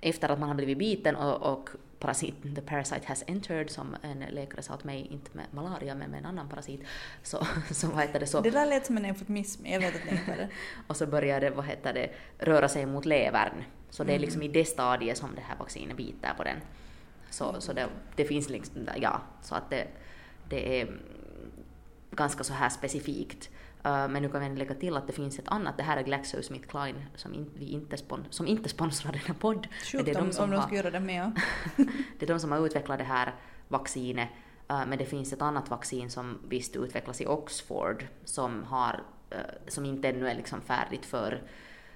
efter 0.00 0.28
att 0.28 0.38
man 0.38 0.48
har 0.48 0.56
blivit 0.56 0.78
biten 0.78 1.16
och, 1.16 1.52
och 1.52 1.68
parasiten, 1.98 2.54
the 2.54 2.60
parasite 2.60 3.06
has 3.06 3.24
entered, 3.26 3.70
som 3.70 3.96
en 4.02 4.24
läkare 4.30 4.62
sa 4.62 4.74
åt 4.74 4.84
mig, 4.84 5.06
inte 5.10 5.30
med 5.32 5.44
malaria 5.50 5.94
men 5.94 6.10
med 6.10 6.18
en 6.18 6.26
annan 6.26 6.48
parasit, 6.48 6.80
så, 7.22 7.46
så 7.70 7.86
vad 7.86 8.02
heter 8.02 8.20
det 8.20 8.26
så, 8.26 8.40
Det 8.40 8.50
där 8.50 8.66
lät 8.66 8.86
som 8.86 8.96
en 8.96 9.04
eufemism, 9.04 9.66
jag 9.66 9.80
vet 9.80 9.94
att 9.94 10.02
det 10.04 10.10
inte 10.10 10.32
är 10.32 10.36
det. 10.36 10.48
och 10.86 10.96
så 10.96 11.06
börjar 11.06 11.40
det, 11.40 11.50
vad 11.50 11.64
heter 11.64 11.92
det, 11.92 12.10
röra 12.38 12.68
sig 12.68 12.86
mot 12.86 13.04
levern. 13.04 13.64
Så 13.94 14.04
det 14.04 14.14
är 14.14 14.18
liksom 14.18 14.42
i 14.42 14.48
det 14.48 14.64
stadiet 14.64 15.18
som 15.18 15.34
det 15.34 15.40
här 15.40 15.56
vaccinet 15.56 15.96
biter 15.96 16.34
på 16.36 16.44
den. 16.44 16.56
Så, 17.30 17.60
så 17.60 17.72
det, 17.72 17.88
det 18.16 18.24
finns 18.24 18.48
liksom, 18.48 18.88
ja, 19.00 19.20
så 19.42 19.54
att 19.54 19.70
det, 19.70 19.86
det 20.48 20.80
är 20.80 20.86
mm, 20.86 21.00
ganska 22.10 22.44
så 22.44 22.52
här 22.52 22.68
specifikt. 22.68 23.50
Uh, 23.86 24.08
men 24.08 24.22
nu 24.22 24.28
kan 24.28 24.50
vi 24.50 24.58
lägga 24.58 24.74
till 24.74 24.96
att 24.96 25.06
det 25.06 25.12
finns 25.12 25.38
ett 25.38 25.48
annat, 25.48 25.76
det 25.76 25.82
här 25.82 25.96
är 25.96 26.02
GlaxoSmithKline 26.02 27.04
som, 27.14 27.34
in, 27.34 27.50
vi 27.54 27.64
inte, 27.64 27.96
spon, 27.96 28.26
som 28.30 28.46
inte 28.46 28.68
sponsrar 28.68 29.12
den 29.12 29.20
här 29.20 29.34
podd. 29.34 29.68
Sjukt 29.84 30.04
det 30.04 30.10
är 30.10 30.14
de 30.14 30.32
som 30.32 30.44
om 30.44 30.50
de 30.50 30.62
skulle 30.62 30.76
göra 30.76 30.90
det 30.90 31.00
med. 31.00 31.32
ja. 31.76 31.84
det 32.18 32.26
är 32.26 32.32
de 32.32 32.40
som 32.40 32.52
har 32.52 32.66
utvecklat 32.66 32.98
det 32.98 33.04
här 33.04 33.34
vaccinet. 33.68 34.28
eh, 34.68 34.86
Men 34.86 34.98
det 34.98 35.06
finns 35.06 35.32
ett 35.32 35.42
annat 35.42 35.70
vaccin 35.70 36.10
som 36.10 36.38
visst 36.48 36.76
utvecklas 36.76 37.20
i 37.20 37.26
Oxford 37.26 38.06
som, 38.24 38.64
har, 38.64 39.02
eh, 39.30 39.38
som 39.68 39.84
inte 39.84 40.08
ännu 40.08 40.28
är 40.28 40.34
liksom 40.34 40.60
färdigt 40.60 41.06
för 41.06 41.42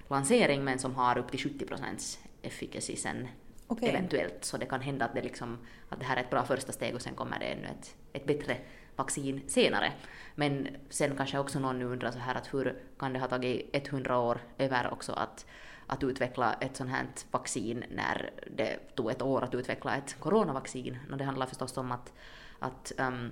lansering 0.09 0.63
men 0.63 0.79
som 0.79 0.95
har 0.95 1.17
upp 1.17 1.31
till 1.31 1.39
70 1.39 1.65
procents 1.65 2.19
efficacy 2.41 2.95
sen 2.95 3.27
Okej. 3.67 3.89
eventuellt. 3.89 4.45
Så 4.45 4.57
det 4.57 4.65
kan 4.65 4.81
hända 4.81 5.05
att 5.05 5.15
det, 5.15 5.21
liksom, 5.21 5.57
att 5.89 5.99
det 5.99 6.05
här 6.05 6.17
är 6.17 6.21
ett 6.21 6.29
bra 6.29 6.45
första 6.45 6.71
steg 6.71 6.95
och 6.95 7.01
sen 7.01 7.15
kommer 7.15 7.39
det 7.39 7.45
ännu 7.45 7.67
ett, 7.67 7.95
ett 8.13 8.25
bättre 8.25 8.57
vaccin 8.95 9.41
senare. 9.47 9.93
Men 10.35 10.67
sen 10.89 11.15
kanske 11.17 11.39
också 11.39 11.59
någon 11.59 11.79
nu 11.79 11.85
undrar 11.85 12.11
så 12.11 12.19
här 12.19 12.35
att 12.35 12.53
hur 12.53 12.81
kan 12.99 13.13
det 13.13 13.19
ha 13.19 13.27
tagit 13.27 13.87
100 13.87 14.19
år 14.19 14.41
över 14.57 14.93
också 14.93 15.13
att, 15.13 15.45
att 15.87 16.03
utveckla 16.03 16.53
ett 16.53 16.75
sånt 16.77 16.89
här 16.89 17.05
vaccin 17.31 17.83
när 17.91 18.31
det 18.57 18.95
tog 18.95 19.11
ett 19.11 19.21
år 19.21 19.43
att 19.43 19.55
utveckla 19.55 19.95
ett 19.95 20.19
coronavaccin. 20.19 20.97
Och 21.11 21.17
det 21.17 21.23
handlar 21.23 21.45
förstås 21.45 21.77
om 21.77 21.91
att, 21.91 22.13
att, 22.59 22.91
ehm, 22.97 23.31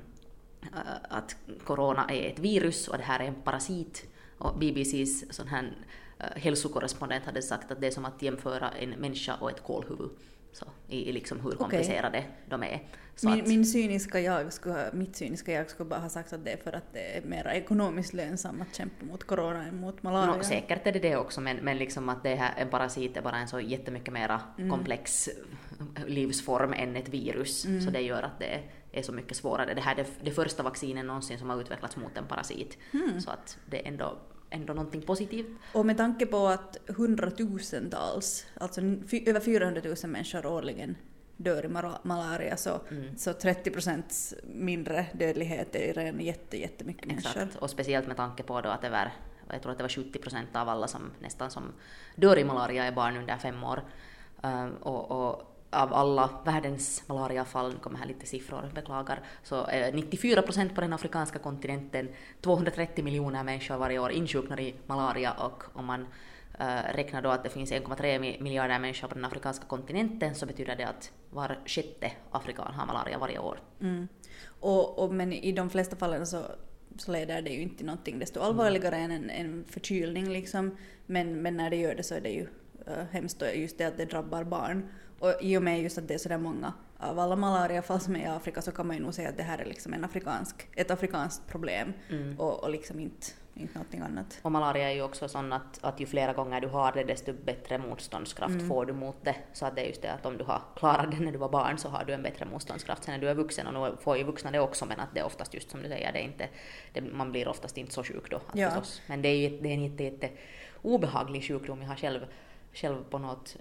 äh, 0.61 0.79
att 1.09 1.35
corona 1.63 2.05
är 2.09 2.31
ett 2.31 2.39
virus 2.39 2.87
och 2.87 2.97
det 2.97 3.03
här 3.03 3.19
är 3.19 3.27
en 3.27 3.41
parasit. 3.41 4.07
Och 4.37 4.59
BBCs 4.59 5.35
sån 5.35 5.47
här 5.47 5.71
hälsokorrespondent 6.19 7.25
hade 7.25 7.41
sagt 7.41 7.71
att 7.71 7.81
det 7.81 7.87
är 7.87 7.91
som 7.91 8.05
att 8.05 8.21
jämföra 8.21 8.69
en 8.69 8.89
människa 8.89 9.35
och 9.35 9.51
ett 9.51 9.63
kolhuvud. 9.63 10.09
Så, 10.51 10.65
i, 10.87 11.09
i 11.09 11.11
liksom 11.11 11.39
hur 11.39 11.51
komplicerade 11.51 12.23
de 12.49 12.63
är. 12.63 12.87
Så 13.15 13.29
Min, 13.29 13.41
att, 13.41 13.47
min 13.47 13.65
cyniska 13.65 14.19
jag 14.19 14.53
skulle, 14.53 14.89
mitt 14.93 15.15
cyniska 15.15 15.51
jag 15.51 15.69
skulle 15.69 15.89
bara 15.89 15.99
ha 15.99 16.09
sagt 16.09 16.33
att 16.33 16.45
det 16.45 16.51
är 16.51 16.57
för 16.57 16.73
att 16.73 16.93
det 16.93 17.17
är 17.17 17.21
mer 17.21 17.47
ekonomiskt 17.47 18.13
lönsamt 18.13 18.61
att 18.61 18.75
kämpa 18.75 19.05
mot 19.05 19.23
corona 19.23 19.63
än 19.67 19.79
mot 19.79 20.03
malaria. 20.03 20.35
No, 20.35 20.43
säkert 20.43 20.87
är 20.87 20.91
det 20.91 20.99
det 20.99 21.15
också, 21.15 21.41
men, 21.41 21.57
men 21.57 21.77
liksom 21.77 22.09
att 22.09 22.23
det 22.23 22.35
här, 22.35 22.53
en 22.57 22.69
parasit 22.69 23.17
är 23.17 23.21
bara 23.21 23.37
en 23.37 23.47
så 23.47 23.59
jättemycket 23.59 24.13
mera 24.13 24.41
Mm. 24.57 24.69
komplex 24.69 25.29
livsform 26.07 26.73
än 26.73 26.95
ett 26.95 27.09
virus. 27.09 27.65
Mm. 27.65 27.81
Så 27.81 27.89
det 27.91 28.01
gör 28.01 28.23
att 28.23 28.39
det 28.39 28.63
är 28.91 29.01
så 29.01 29.11
mycket 29.13 29.37
svårare. 29.37 29.73
Det 29.73 29.81
här 29.81 29.91
är 29.91 30.03
det, 30.03 30.09
det 30.23 30.31
första 30.31 30.63
vaccinet 30.63 31.05
någonsin 31.05 31.39
som 31.39 31.49
har 31.49 31.61
utvecklats 31.61 31.97
mot 31.97 32.17
en 32.17 32.25
parasit. 32.27 32.77
Mm. 32.93 33.21
Så 33.21 33.31
att 33.31 33.57
det 33.65 33.85
är 33.85 33.87
ändå, 33.87 34.17
ändå 34.49 34.73
någonting 34.73 35.01
positivt. 35.01 35.47
Och 35.73 35.85
med 35.85 35.97
tanke 35.97 36.25
på 36.25 36.47
att 36.47 36.77
hundratusentals, 36.87 38.45
alltså 38.53 38.81
över 39.25 39.39
400 39.39 39.81
000 39.85 39.95
människor 40.11 40.45
årligen 40.45 40.95
dör 41.37 41.65
i 41.65 41.67
malaria 42.03 42.57
så, 42.57 42.81
Mm. 42.91 43.17
så 43.17 43.33
30 43.33 43.71
procents 43.71 44.33
mindre 44.53 45.05
dödlighet 45.13 45.75
är 45.75 45.93
redan 45.93 46.19
jätte, 46.19 46.57
jättemycket 46.57 47.05
människor. 47.05 47.29
Exakt. 47.41 47.55
Och 47.55 47.69
speciellt 47.69 48.07
med 48.07 48.17
tanke 48.17 48.43
på 48.43 48.61
då 48.61 48.69
att 48.69 48.83
över, 48.83 49.13
jag 49.49 49.61
tror 49.61 49.71
att 49.71 49.77
det 49.77 49.83
var 49.83 49.89
70 49.89 50.19
procent 50.19 50.55
av 50.55 50.69
alla 50.69 50.87
som 50.87 51.01
nästan 51.19 51.51
som 51.51 51.63
dör 52.15 52.37
i 52.37 52.43
malaria 52.43 52.85
är 52.85 52.91
barn 52.91 53.17
under 53.17 53.37
fem 53.37 53.63
år. 53.63 53.83
Ehm, 54.41 54.71
och, 54.73 55.11
och 55.11 55.56
av 55.69 55.93
alla 55.93 56.29
världens 56.45 57.03
malariafall, 57.07 57.73
nu 57.73 57.79
kommer 57.79 57.99
här 57.99 58.05
lite 58.05 58.25
siffror, 58.25 58.71
beklagar, 58.75 59.21
så 59.43 59.67
eh, 59.67 59.87
är 59.87 59.91
94 59.91 60.41
procent 60.41 60.75
på 60.75 60.81
den 60.81 60.93
afrikanska 60.93 61.39
kontinenten, 61.39 62.09
230 62.41 63.03
miljoner 63.03 63.43
människor 63.43 63.77
varje 63.77 63.99
år 63.99 64.11
insjuknar 64.11 64.59
i 64.59 64.75
malaria 64.85 65.33
och 65.33 65.63
om 65.73 65.85
man 65.85 66.07
äh, 66.59 66.93
räknar 66.93 67.21
då 67.21 67.29
att 67.29 67.43
det 67.43 67.49
finns 67.49 67.71
1,3 67.71 68.41
miljarder 68.41 68.79
människor 68.79 69.07
på 69.07 69.15
den 69.15 69.25
afrikanska 69.25 69.65
kontinenten 69.65 70.35
så 70.35 70.45
betyder 70.45 70.75
det 70.75 70.87
att 70.87 71.11
var 71.29 71.59
sjätte 71.65 72.11
afrikan 72.31 72.73
har 72.73 72.85
malaria 72.85 73.17
varje 73.17 73.39
år. 73.39 73.59
Mm. 73.81 74.07
Och, 74.59 74.99
och, 74.99 75.13
men 75.13 75.33
i 75.33 75.51
de 75.51 75.69
flesta 75.69 75.95
fallen 75.95 76.27
så, 76.27 76.41
så 76.97 77.11
leder 77.11 77.41
det 77.41 77.49
ju 77.49 77.61
inte 77.61 77.77
till 77.77 77.85
någonting 77.85 78.19
desto 78.19 78.39
allvarligare 78.39 78.95
än 78.95 79.11
en, 79.11 79.29
en 79.29 79.65
förkylning 79.67 80.29
liksom. 80.29 80.77
Men, 81.05 81.41
men 81.41 81.57
när 81.57 81.69
det 81.69 81.75
gör 81.75 81.95
det 81.95 82.03
så 82.03 82.15
är 82.15 82.21
det 82.21 82.29
ju 82.29 82.47
äh, 82.87 83.05
hemskt 83.11 83.43
just 83.55 83.77
det 83.77 83.85
att 83.85 83.97
det 83.97 84.05
drabbar 84.05 84.43
barn. 84.43 84.89
Och 85.19 85.33
i 85.41 85.57
och 85.57 85.63
med 85.63 85.81
just 85.81 85.97
att 85.97 86.07
det 86.07 86.13
är 86.13 86.17
sådär 86.17 86.37
många 86.37 86.73
av 86.99 87.19
alla 87.19 87.35
malariafall 87.35 87.99
som 87.99 88.15
är 88.15 88.19
i 88.19 88.25
Afrika 88.25 88.61
så 88.61 88.71
kan 88.71 88.87
man 88.87 88.95
ju 88.95 89.01
nog 89.03 89.13
säga 89.13 89.29
att 89.29 89.37
det 89.37 89.43
här 89.43 89.57
är 89.57 89.65
liksom 89.65 89.93
en 89.93 90.05
afrikansk, 90.05 90.67
ett 90.75 90.91
afrikanskt 90.91 91.47
problem 91.47 91.93
Mm. 92.09 92.39
och, 92.39 92.63
och 92.63 92.69
liksom 92.69 92.99
inte, 92.99 93.27
inte 93.53 93.73
någonting 93.73 94.01
annat. 94.01 94.39
Och 94.41 94.51
malaria 94.51 94.89
är 94.91 94.95
ju 94.95 95.01
också 95.01 95.27
sån 95.29 95.53
att, 95.53 95.79
att 95.83 95.99
ju 95.99 96.05
flera 96.05 96.33
gånger 96.33 96.61
du 96.61 96.67
har 96.67 96.91
det 96.91 97.03
desto 97.03 97.33
bättre 97.45 97.77
motståndskraft 97.77 98.53
Mm. 98.53 98.67
får 98.67 98.85
du 98.85 98.93
mot 98.93 99.15
det. 99.23 99.35
Så 99.53 99.65
att 99.65 99.75
det 99.75 99.81
är 99.81 99.85
just 99.87 100.01
det 100.01 100.11
att 100.13 100.25
om 100.25 100.37
du 100.37 100.43
har 100.43 100.61
klarat 100.75 101.11
det 101.11 101.19
när 101.19 101.31
du 101.31 101.37
var 101.37 101.49
barn 101.49 101.77
så 101.77 101.89
har 101.89 102.05
du 102.05 102.13
en 102.13 102.23
bättre 102.23 102.45
motståndskraft 102.45 103.03
sen 103.03 103.13
när 103.13 103.21
du 103.21 103.29
är 103.29 103.35
vuxen 103.35 103.67
och 103.67 103.73
nu 103.91 103.97
får 104.01 104.17
ju 104.17 104.23
vuxna 104.23 104.51
det 104.51 104.59
också 104.59 104.85
men 104.85 104.99
att 104.99 105.09
det 105.13 105.19
är 105.19 105.25
oftast 105.25 105.53
just 105.53 105.69
som 105.71 105.81
du 105.83 105.89
säger, 105.89 106.13
det 106.13 106.19
är 106.19 106.23
inte, 106.23 106.47
det, 106.93 107.01
man 107.01 107.31
blir 107.31 107.47
oftast 107.47 107.77
inte 107.77 107.93
så 107.93 108.03
sjuk 108.03 108.31
då. 108.31 108.41
Ja. 108.53 108.69
förstås. 108.69 109.01
Men 109.07 109.21
det 109.21 109.29
är 109.29 109.49
ju 109.49 109.57
det 109.61 109.69
är 109.69 109.73
en 109.73 109.83
jätte, 109.83 110.03
jätte 110.03 110.29
obehaglig 110.81 111.43
sjukdom. 111.47 111.81
Jag 111.81 111.87
har 111.89 111.95
själv, 111.95 112.25
själv 112.73 113.03
på 113.09 113.17
något 113.17 113.55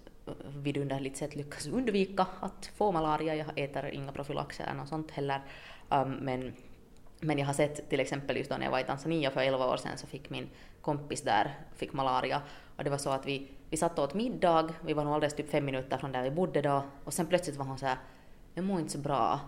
vidunderligt 0.56 1.16
sätt 1.16 1.36
lyckas 1.36 1.66
undvika 1.66 2.26
att 2.40 2.70
få 2.76 2.92
malaria. 2.92 3.34
Jag 3.34 3.58
äter 3.58 3.86
inga 3.86 4.12
profylaxer 4.12 4.64
eller 4.64 4.74
något 4.74 4.88
sånt 4.88 5.10
heller. 5.10 5.40
Um, 5.88 6.12
men 6.12 6.52
men 7.20 7.38
jag 7.38 7.46
har 7.46 7.54
sett 7.54 7.90
till 7.90 8.00
exempel 8.00 8.36
just 8.36 8.50
då 8.50 8.56
när 8.56 8.64
jag 8.64 8.70
var 8.70 8.78
i 8.78 8.84
Tanzania 8.84 9.30
för 9.30 9.40
11 9.40 9.66
år 9.66 9.76
sedan 9.76 9.98
så 9.98 10.06
fick 10.06 10.30
min 10.30 10.48
kompis 10.80 11.22
där 11.22 11.54
fick 11.76 11.92
malaria 11.92 12.42
och 12.76 12.84
det 12.84 12.90
var 12.90 12.98
så 12.98 13.10
att 13.10 13.26
vi, 13.26 13.48
vi 13.70 13.76
satt 13.76 13.98
och 13.98 14.04
åt 14.04 14.14
middag, 14.14 14.74
vi 14.84 14.92
var 14.92 15.04
nog 15.04 15.14
alldeles 15.14 15.34
typ 15.34 15.50
fem 15.50 15.64
minuter 15.64 15.98
från 15.98 16.12
där 16.12 16.22
vi 16.22 16.30
bodde 16.30 16.62
då 16.62 16.82
och 17.04 17.12
sen 17.12 17.26
plötsligt 17.26 17.56
var 17.56 17.64
hon 17.64 17.78
så 17.78 17.86
här, 17.86 17.98
jag 18.54 18.64
mår 18.64 18.80
inte 18.80 18.92
så 18.92 18.98
bra 18.98 19.40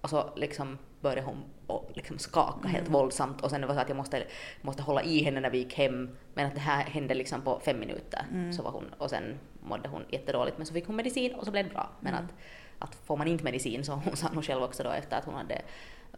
och 0.00 0.10
så 0.10 0.30
liksom 0.36 0.78
började 1.00 1.22
hon 1.22 1.44
och 1.66 1.90
liksom 1.94 2.18
skaka 2.18 2.68
helt 2.68 2.88
våldsamt 2.88 3.40
och 3.40 3.50
sen 3.50 3.60
det 3.60 3.66
var 3.66 3.74
så 3.74 3.80
att 3.80 3.88
jag 3.88 3.96
måste, 3.96 4.24
måste 4.62 4.82
hålla 4.82 5.02
i 5.02 5.22
henne 5.22 5.40
när 5.40 5.50
vi 5.50 5.58
gick 5.58 5.74
hem 5.74 6.16
men 6.34 6.46
att 6.46 6.54
det 6.54 6.60
här 6.60 6.84
hände 6.84 7.14
liksom 7.14 7.42
på 7.42 7.60
fem 7.64 7.80
minuter 7.80 8.26
så 8.52 8.62
var 8.62 8.70
hon 8.70 8.84
och 8.98 9.10
sen 9.10 9.38
mådde 9.62 9.88
hon 9.88 10.02
jättedåligt 10.08 10.58
men 10.58 10.66
så 10.66 10.74
fick 10.74 10.86
hon 10.86 10.96
medicin 10.96 11.34
och 11.34 11.44
så 11.44 11.50
blev 11.50 11.64
det 11.64 11.70
bra. 11.70 11.90
Men 12.00 12.14
att, 12.14 12.34
att 12.78 12.94
får 12.94 13.16
man 13.16 13.28
inte 13.28 13.44
medicin 13.44 13.84
så 13.84 13.92
hon 13.92 14.16
sa 14.16 14.28
nog 14.28 14.44
själv 14.44 14.62
också 14.62 14.82
då 14.82 14.90
efter 14.90 15.18
att 15.18 15.24
hon 15.24 15.34
hade 15.34 15.62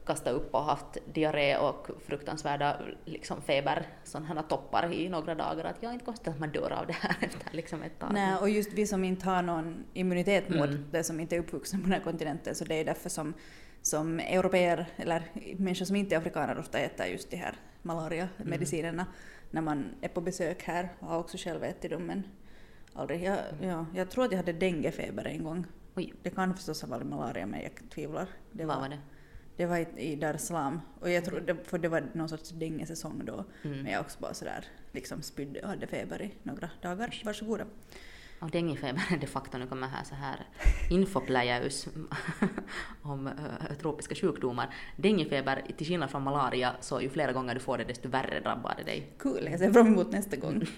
kastat 0.06 0.32
upp 0.32 0.54
och 0.54 0.64
haft 0.64 0.98
diarré 1.12 1.56
och 1.56 1.88
fruktansvärda 2.06 2.76
liksom 3.04 3.42
feber, 3.42 3.86
sådana 4.04 4.42
toppar 4.42 4.92
i 4.92 5.08
några 5.08 5.34
dagar 5.34 5.64
att 5.64 5.76
jag 5.80 5.90
är 5.90 5.92
inte 5.92 6.04
konstigt 6.04 6.28
att 6.28 6.38
man 6.38 6.50
dör 6.50 6.72
av 6.72 6.86
det 6.86 6.92
här 6.92 7.16
efter 7.20 7.56
liksom 7.56 7.82
ett 7.82 7.98
tag. 7.98 8.10
Nej, 8.12 8.36
och 8.36 8.50
just 8.50 8.72
vi 8.72 8.86
som 8.86 9.04
inte 9.04 9.26
har 9.26 9.42
någon 9.42 9.84
immunitet 9.92 10.48
mot 10.48 10.68
Mm. 10.68 10.84
det 10.90 11.04
som 11.04 11.20
inte 11.20 11.36
är 11.36 11.40
uppvuxna 11.40 11.78
på 11.78 11.82
den 11.82 11.92
här 11.92 12.00
kontinenten 12.00 12.54
så 12.54 12.64
det 12.64 12.74
är 12.74 12.84
därför 12.84 13.08
som, 13.08 13.34
som 13.86 14.20
europeer 14.20 14.86
eller 14.96 15.22
människor 15.58 15.84
som 15.84 15.96
inte 15.96 16.14
är 16.14 16.18
afrikaner 16.18 16.58
ofta 16.58 16.78
äter 16.78 17.06
just 17.06 17.30
de 17.30 17.36
här 17.36 17.54
malariamedicinerna 17.82 19.06
när 19.50 19.60
man 19.60 19.94
är 20.00 20.08
på 20.08 20.20
besök 20.20 20.62
här. 20.62 20.88
Jag 21.00 21.06
har 21.06 21.18
också 21.18 21.36
själv 21.36 21.64
ätit 21.64 21.90
dem 21.90 22.02
men 22.02 22.22
aldrig. 22.92 23.22
Jag, 23.22 23.38
ja, 23.62 23.86
jag 23.94 24.10
tror 24.10 24.24
att 24.24 24.30
jag 24.30 24.36
hade 24.36 24.52
denguefeber 24.52 25.24
en 25.24 25.44
gång. 25.44 25.66
Oj, 25.94 26.14
Det 26.22 26.30
kan 26.30 26.54
förstås 26.54 26.82
ha 26.82 26.88
varit 26.88 27.06
malaria 27.06 27.46
men 27.46 27.62
jag 27.62 27.90
tvivlar. 27.90 28.28
Det 28.52 28.64
vad 28.64 28.80
var 28.80 28.88
det? 28.88 28.98
det 29.56 29.66
var 29.66 29.76
i, 29.76 29.86
i 29.96 30.16
Dar 30.16 30.34
es 30.34 30.46
Salaam 30.46 30.80
och 31.00 31.10
jag 31.10 31.24
tror 31.24 31.40
det, 31.40 31.56
för 31.64 31.78
det 31.78 31.88
var 31.88 32.04
någon 32.12 32.28
sorts 32.28 32.50
denguesäsong 32.50 33.22
då. 33.24 33.44
Mm. 33.62 33.82
Men 33.82 33.92
jag 33.92 34.00
också 34.00 34.20
bara 34.20 34.34
sådär 34.34 34.64
liksom 34.92 35.22
spydde 35.22 35.60
och 35.60 35.68
hade 35.68 35.86
feber 35.86 36.22
i 36.22 36.30
några 36.42 36.70
dagar. 36.82 37.22
Varsågoda. 37.24 37.64
Och 38.40 38.50
denguefeber 38.50 39.02
är 39.10 39.16
de 39.16 39.26
facto, 39.26 39.58
nu 39.58 39.66
kommer 39.66 39.86
här 39.86 40.04
så 40.04 40.14
här 40.14 40.46
infopläjaus 40.90 41.88
om 43.02 43.26
uh, 43.26 43.76
tropiska 43.80 44.14
sjukdomar. 44.14 44.74
Denguefeber, 44.96 45.64
till 45.76 45.86
skillnad 45.86 46.10
från 46.10 46.22
malaria, 46.22 46.72
så 46.80 47.00
ju 47.00 47.08
flera 47.08 47.32
gånger 47.32 47.54
du 47.54 47.60
får 47.60 47.78
det 47.78 47.84
desto 47.84 48.08
värre 48.08 48.40
drabbar 48.40 48.74
det 48.78 48.84
dig. 48.84 49.12
Kul, 49.18 49.48
jag 49.50 49.58
ser 49.58 49.72
fram 49.72 49.86
emot 49.86 50.12
nästa 50.12 50.36
gång. 50.36 50.62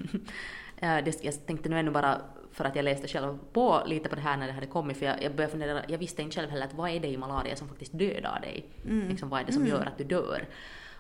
Jag 0.81 1.47
tänkte 1.47 1.69
nu 1.69 1.79
ännu 1.79 1.91
bara 1.91 2.21
för 2.53 2.65
att 2.65 2.77
jag 2.77 2.85
läste 2.85 3.09
själv 3.09 3.39
på 3.53 3.83
lite 3.87 4.09
på 4.09 4.15
det 4.15 4.21
här 4.21 4.37
när 4.37 4.47
det 4.47 4.53
hade 4.53 4.67
kommit, 4.67 4.97
för 4.97 5.07
jag, 5.07 5.23
jag 5.23 5.35
började 5.35 5.53
fundera, 5.53 5.83
jag 5.89 5.99
visste 5.99 6.23
inte 6.23 6.37
själv 6.37 6.51
heller 6.51 6.67
att 6.67 6.75
vad 6.75 6.91
är 6.91 7.01
det 7.01 7.09
i 7.09 7.17
malaria 7.17 7.57
som 7.57 7.69
faktiskt 7.69 7.99
dödar 7.99 8.41
dig? 8.41 8.67
Mm. 8.85 9.09
Liksom, 9.09 9.29
vad 9.29 9.41
är 9.41 9.45
det 9.45 9.53
som 9.53 9.67
gör 9.67 9.87
att 9.87 9.99
du 9.99 10.05
dör? 10.05 10.49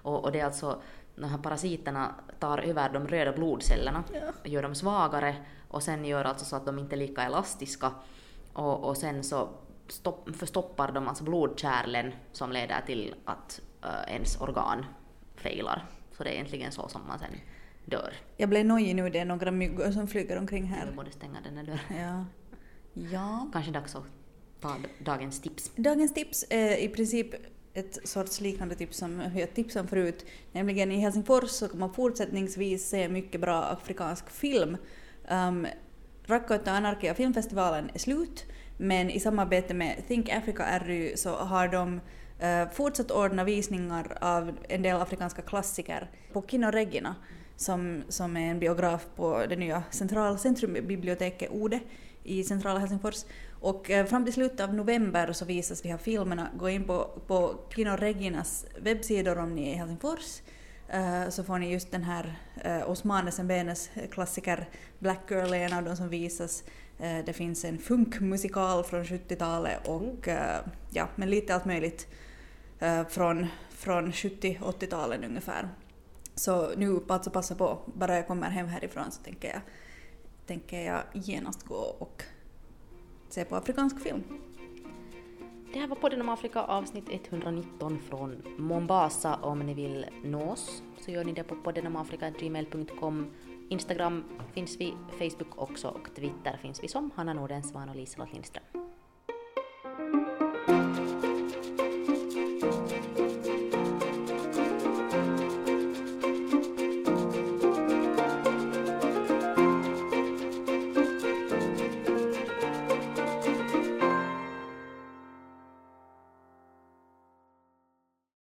Och, 0.02 0.24
och 0.24 0.32
det 0.32 0.40
är 0.40 0.44
alltså, 0.44 0.82
de 1.16 1.24
här 1.24 1.38
parasiterna 1.38 2.14
tar 2.38 2.58
över 2.58 2.88
de 2.92 3.08
röda 3.08 3.32
blodcellerna, 3.32 4.04
gör 4.44 4.62
dem 4.62 4.74
svagare 4.74 5.36
och 5.68 5.82
sen 5.82 6.04
gör 6.04 6.24
alltså 6.24 6.44
så 6.44 6.56
att 6.56 6.66
de 6.66 6.78
inte 6.78 6.94
är 6.94 6.98
lika 6.98 7.22
elastiska 7.22 7.92
och, 8.52 8.84
och 8.84 8.96
sen 8.96 9.24
så 9.24 9.48
stopp, 9.88 10.36
förstoppar 10.36 10.92
de 10.92 11.08
alltså 11.08 11.24
blodkärlen 11.24 12.12
som 12.32 12.52
leder 12.52 12.80
till 12.86 13.14
att 13.24 13.60
uh, 13.84 14.14
ens 14.14 14.40
organ 14.40 14.86
failar. 15.36 15.86
Så 16.16 16.24
det 16.24 16.30
är 16.30 16.34
egentligen 16.34 16.72
så 16.72 16.88
som 16.88 17.00
man 17.08 17.18
sen 17.18 17.28
dör. 17.84 18.12
Jag 18.36 18.48
blev 18.48 18.66
nojig 18.66 18.96
nu, 18.96 19.10
det 19.10 19.18
är 19.18 19.24
några 19.24 19.50
myggor 19.50 19.90
som 19.90 20.08
flyger 20.08 20.38
omkring 20.38 20.64
här. 20.64 20.92
borde 20.96 21.10
stänga 21.10 21.40
den 21.40 21.56
här 21.56 21.64
dörren. 21.64 22.00
Ja. 22.00 22.24
Ja. 22.92 23.48
Kanske 23.52 23.72
dags 23.72 23.96
att 23.96 24.04
ta 24.60 24.76
dagens 24.98 25.40
tips. 25.40 25.72
Dagens 25.76 26.14
tips 26.14 26.44
är 26.50 26.76
i 26.76 26.88
princip 26.88 27.34
ett 27.74 28.08
sorts 28.08 28.40
liknande 28.40 28.74
typ 28.74 28.88
tips 28.88 28.98
som 28.98 29.22
jag 29.36 29.54
tipsade 29.54 29.82
om 29.82 29.88
förut. 29.88 30.24
Nämligen 30.52 30.92
i 30.92 30.98
Helsingfors 30.98 31.50
så 31.50 31.68
kan 31.68 31.80
man 31.80 31.94
fortsättningsvis 31.94 32.88
se 32.88 33.08
mycket 33.08 33.40
bra 33.40 33.64
afrikansk 33.64 34.30
film. 34.30 34.76
Ehm, 35.28 35.64
um, 35.64 35.66
Rakkautta 36.26 36.72
Anarkia 36.72 37.14
filmfestivalen 37.14 37.90
är 37.94 37.98
slut, 37.98 38.46
men 38.76 39.10
i 39.10 39.20
samarbete 39.20 39.74
med 39.74 40.02
Think 40.08 40.28
Africa 40.28 40.78
ry 40.78 41.16
så 41.16 41.30
har 41.30 41.68
de 41.68 41.94
uh, 41.94 42.72
fortsatt 42.72 43.10
ordna 43.10 43.44
visningar 43.44 44.18
av 44.20 44.58
en 44.68 44.82
del 44.82 45.00
afrikanska 45.00 45.42
klassiker 45.42 46.10
på 46.32 46.44
Kino 46.48 46.70
Regina 46.70 47.14
som, 47.58 48.02
som 48.08 48.36
är 48.36 48.50
en 48.50 48.58
biograf 48.58 49.06
på 49.16 49.46
det 49.48 49.56
nya 49.56 49.82
centralcentrumbiblioteket 49.90 51.50
Ode 51.50 51.80
i 52.24 52.44
centrala 52.44 52.78
Helsingfors. 52.78 53.24
Och 53.60 53.90
eh, 53.90 54.06
fram 54.06 54.24
till 54.24 54.34
slutet 54.34 54.60
av 54.60 54.74
november 54.74 55.32
så 55.32 55.44
visas 55.44 55.82
de 55.82 55.88
här 55.88 55.98
filmerna. 55.98 56.50
Gå 56.58 56.68
in 56.68 56.84
på, 56.84 57.10
på 57.26 57.54
Kino 57.74 57.90
Reginas 57.90 58.66
webbsidor 58.80 59.38
om 59.38 59.54
ni 59.54 59.68
är 59.68 59.72
i 59.72 59.76
Helsingfors 59.76 60.40
eh, 60.88 61.28
så 61.28 61.44
får 61.44 61.58
ni 61.58 61.72
just 61.72 61.90
den 61.90 62.02
här 62.02 62.38
Osmanes 62.64 62.88
Osmane 62.88 63.30
Sembenes 63.30 63.90
klassiker 64.10 64.68
Black 64.98 65.30
Girl 65.30 65.52
är 65.52 65.60
en 65.60 65.72
av 65.72 65.84
de 65.84 65.96
som 65.96 66.08
visas. 66.08 66.64
Det 67.26 67.32
finns 67.32 67.64
en 67.64 67.78
funkmusikal 67.78 68.84
från 68.84 69.04
70-talet 69.04 69.88
och 69.88 70.28
ja, 70.90 71.08
men 71.16 71.30
lite 71.30 71.54
allt 71.54 71.64
möjligt 71.64 72.06
från, 73.08 73.46
från 73.70 74.12
70-80-talen 74.12 75.24
ungefär. 75.24 75.68
Så 76.34 76.70
nu 76.76 77.00
alltså 77.08 77.30
passa 77.30 77.54
på, 77.54 77.78
bara 77.86 78.16
jag 78.16 78.26
kommer 78.26 78.50
hem 78.50 78.66
härifrån 78.66 79.10
så 79.10 79.22
tänker 79.22 79.48
jag, 79.48 79.60
tänker 80.46 80.80
jag 80.80 81.02
genast 81.12 81.62
gå 81.62 81.96
och 81.98 82.22
se 83.28 83.44
på 83.44 83.56
afrikansk 83.56 84.00
film. 84.00 84.22
Det 85.72 85.78
här 85.78 85.88
var 85.88 85.96
podden 85.96 86.20
om 86.20 86.28
Afrika 86.28 86.62
avsnitt 86.62 87.04
119 87.10 87.98
från 88.08 88.42
Mombasa. 88.58 89.34
Om 89.42 89.58
ni 89.58 89.74
vill 89.74 90.06
nå 90.24 90.50
oss 90.50 90.82
så 90.98 91.10
gör 91.10 91.24
ni 91.24 91.32
det 91.32 91.44
på 91.44 91.54
poddenomafrika.gmail.com. 91.54 93.26
Instagram 93.68 94.24
finns 94.54 94.80
vi, 94.80 94.94
Facebook 95.18 95.62
också 95.62 95.88
och 95.88 96.14
Twitter 96.14 96.58
finns 96.62 96.82
vi 96.82 96.88
som 96.88 97.10
Hanna 97.14 97.32
Nordensvan 97.32 97.88
och 97.88 97.96
Liselott 97.96 98.32
Lindström. 98.32 98.87